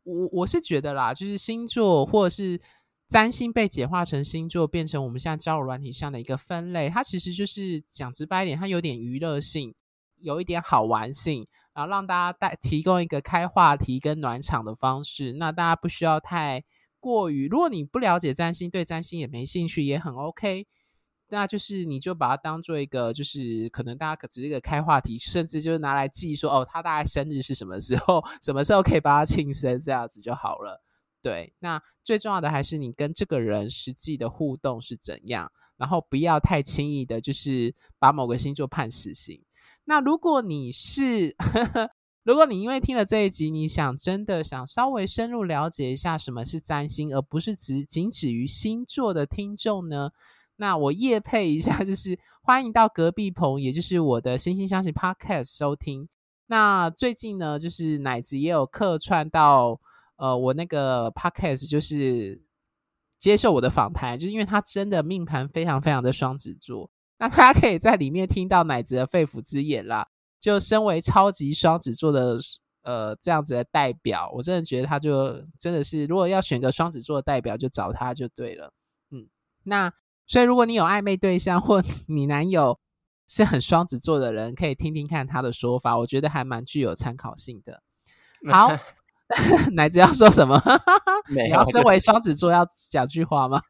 [0.02, 2.60] 我我是觉得啦，就是星座或者是
[3.06, 9.72] 占星被简化成星座，变成我们现在交友软体上的一个分类，它其实就是讲直白一点，它有点娱乐性，
[10.16, 15.32] 有一点好玩性，然后让大家带提供一个开话题跟暖场的方式。
[15.34, 16.64] 那大家不需要太
[17.00, 20.66] 过于，如果你不了解占星，对占星也没兴趣，也很 OK。
[21.28, 30.82] 那就是你就把它当做一个，就是可能大家可只是一个开话题，甚至就是拿来记说哦，他大概生日是什么时候， 什么时候可以帮他庆生，这样子就好了。
[31.22, 39.42] 对，那最重要的还是你跟这个人实际的互动是怎样，然后不要太轻易的，就是把某个星座判死刑。
[39.84, 41.34] 那如果你是，
[42.24, 50.10] 如果你因为听了这一集，你想真的想稍微深入了解一下什么是占星，而不是只仅止于星座的听众呢？
[50.56, 56.08] 那我业配一下，就是欢迎到隔壁棚，也就是我的星星相惜 Podcast 收听。
[56.46, 59.80] 那最近呢，就是奶子也有客串到
[60.16, 62.40] 呃我那个 Podcast，就是
[63.18, 66.88] 接受我的访谈，就是因为他真的命盘非常非常的双子座。
[67.22, 70.08] 那大家可以在里面听到奶子的肺腑之言啦。
[70.40, 72.36] 就身为超级双子座的
[72.82, 78.72] 呃这样子的代表，我真的觉得他就真的是，如果要选个双子座的代表，就找他就对了。
[79.12, 79.28] 嗯，
[79.62, 79.92] 那
[80.26, 82.80] 所以如果你有暧昧对象或你男友
[83.28, 87.80] 是很双子座的人，可以听听看他的说法，我觉得还蛮具有参考性的。
[88.50, 88.68] 好，
[89.74, 90.60] 奶子要说什么？
[91.30, 93.62] 你要身为双子座要讲句话吗？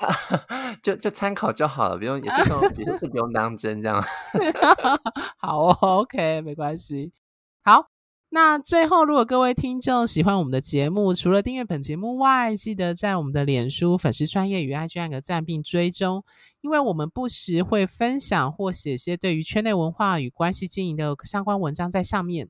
[0.82, 4.02] 就就参考就好了，不用也是说，也是 不用当真这样。
[5.38, 7.12] 好哦，OK，没关系。
[7.62, 7.88] 好，
[8.30, 16.24] 那最后，如果各位听众喜欢我们的节目，除了订阅本节目外，记得在我们的脸书粉丝专页与 IG 按个赞并追踪，
[16.62, 22.48] 因为我们不时会分享或写些对于圈内文化与关系经营的相关文章在上面。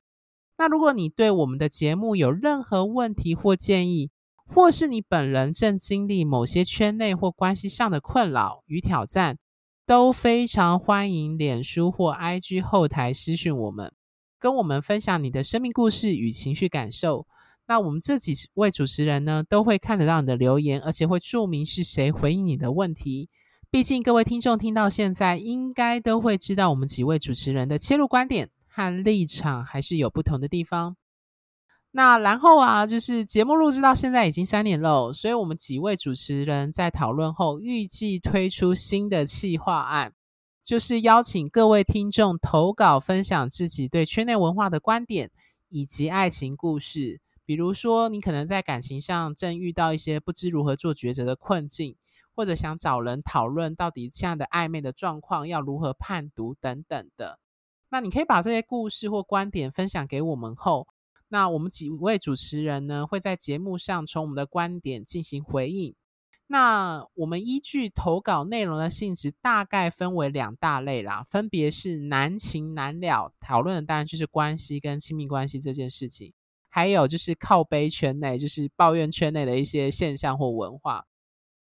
[0.57, 4.11] 那如果你对我们的节目有任何问题或建议，
[4.53, 9.39] 或是你本人正经历某些圈内或关系上的困扰与挑战，
[9.87, 13.93] 都非常欢迎脸书或 IG 后台私讯我们，
[14.41, 17.29] 跟我们分享你的生命故事与情绪感受。
[17.69, 23.29] 那我们这几位主持人呢，都会看得到你的留言，而且会注明是谁回应你的问题。
[23.71, 30.97] 毕竟各位听众听到现在，应该都会知道我们几位主持人的切入观点和立场还是有不同的地方。
[31.93, 40.13] 那然后啊，就是节目录制到现在已经三年了，所以我们几位主持人在讨论后，预计推出新的企划案，
[40.63, 45.33] 就是邀请各位听众投稿分享自己对圈内文化的观点
[45.69, 47.21] 以及爱情故事。
[47.45, 51.97] 比如说，你可能在感情上正遇到一些不知如何做抉择的困境，
[52.37, 57.41] 或者想找人讨论到底这样的暧昧的状况要如何判读等等的。
[57.89, 60.87] 那你可以把这些故事或观点分享给我们后。
[61.33, 65.95] 那我们几位主持人呢，会在节目上从我们的观点进行回应。
[66.49, 76.33] 那我们依据投稿内容的性质，大概分为两大类啦，分别是难情难了，讨论的当然就是关系跟亲密关系这件事情；
[76.69, 81.07] 还有就是靠北圈内，就是抱怨圈内的一些现象或文化。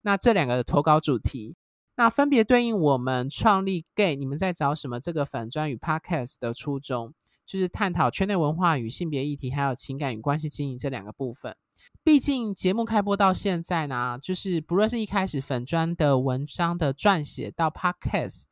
[0.02, 1.56] 那这两个的投稿主题，
[1.96, 5.00] 那分别对应我们创立 Gay，你们在找什么？
[5.00, 7.14] 这个粉专与 Podcast 的初衷。
[7.50, 11.56] 就是探讨圈内文化与性别议题，还有情感与关系经营这两个部分。
[12.04, 18.44] 毕竟节目开播到现在呢，就是不论是一开始粉砖的文章的撰写到 Podcast，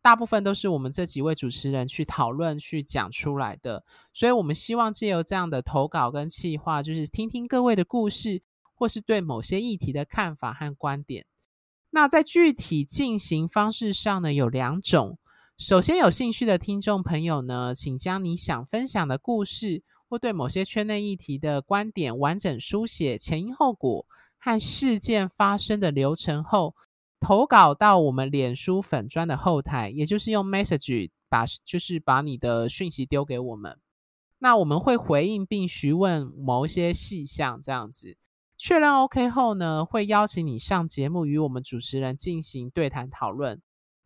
[0.00, 3.84] 大部分都是我们这几位主持人去讨论、去讲出来的。
[4.14, 8.42] 所以，我们希望借由这样的投稿跟企划，就是听听各位的故事，
[8.74, 11.26] 或是对某些议题的看法和观点。
[11.90, 15.18] 那在具体进行方式上呢，有两种。
[15.64, 24.04] 首先，有兴趣的听众朋友呢，请将你想分享的故事或对某些圈内议题的观点完整书写前因后果
[24.40, 26.74] 和事件发生的流程后，
[27.20, 33.78] 投稿到我们脸书粉砖的后台，也就是用 message 把就是把你的讯息丢给我们，
[34.40, 38.16] 那我们会回应并询问某些细项，这样子
[38.58, 43.62] 确认 OK 后呢，会邀请你上节目与我们主持人进行对谈讨论。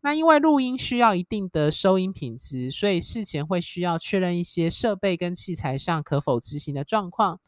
[0.07, 7.41] 那因为录音需要一定的收音品质，所以事前会需要确认一些设备跟器材上可否执行的状况。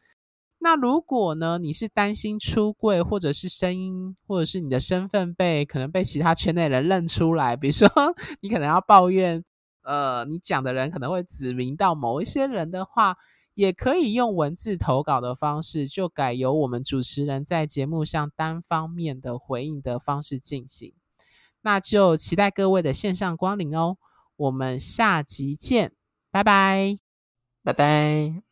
[0.58, 7.88] 那如果呢，你是担心出柜，或者是声音，或者是你的身份被可能被其他圈内人认出来，比如说
[8.44, 9.42] 你可能要抱怨，
[9.84, 13.16] 呃，你讲的人可能会指名到某一些人的话，
[13.54, 20.92] 也可以用文字投稿的方式，就改由我们主持人在节目上单方面的回应的方式进行。
[21.62, 23.98] 那就期待各位的线上光临哦，
[24.36, 25.94] 我们下集见，
[26.32, 26.98] 拜拜，
[27.64, 28.49] 拜拜。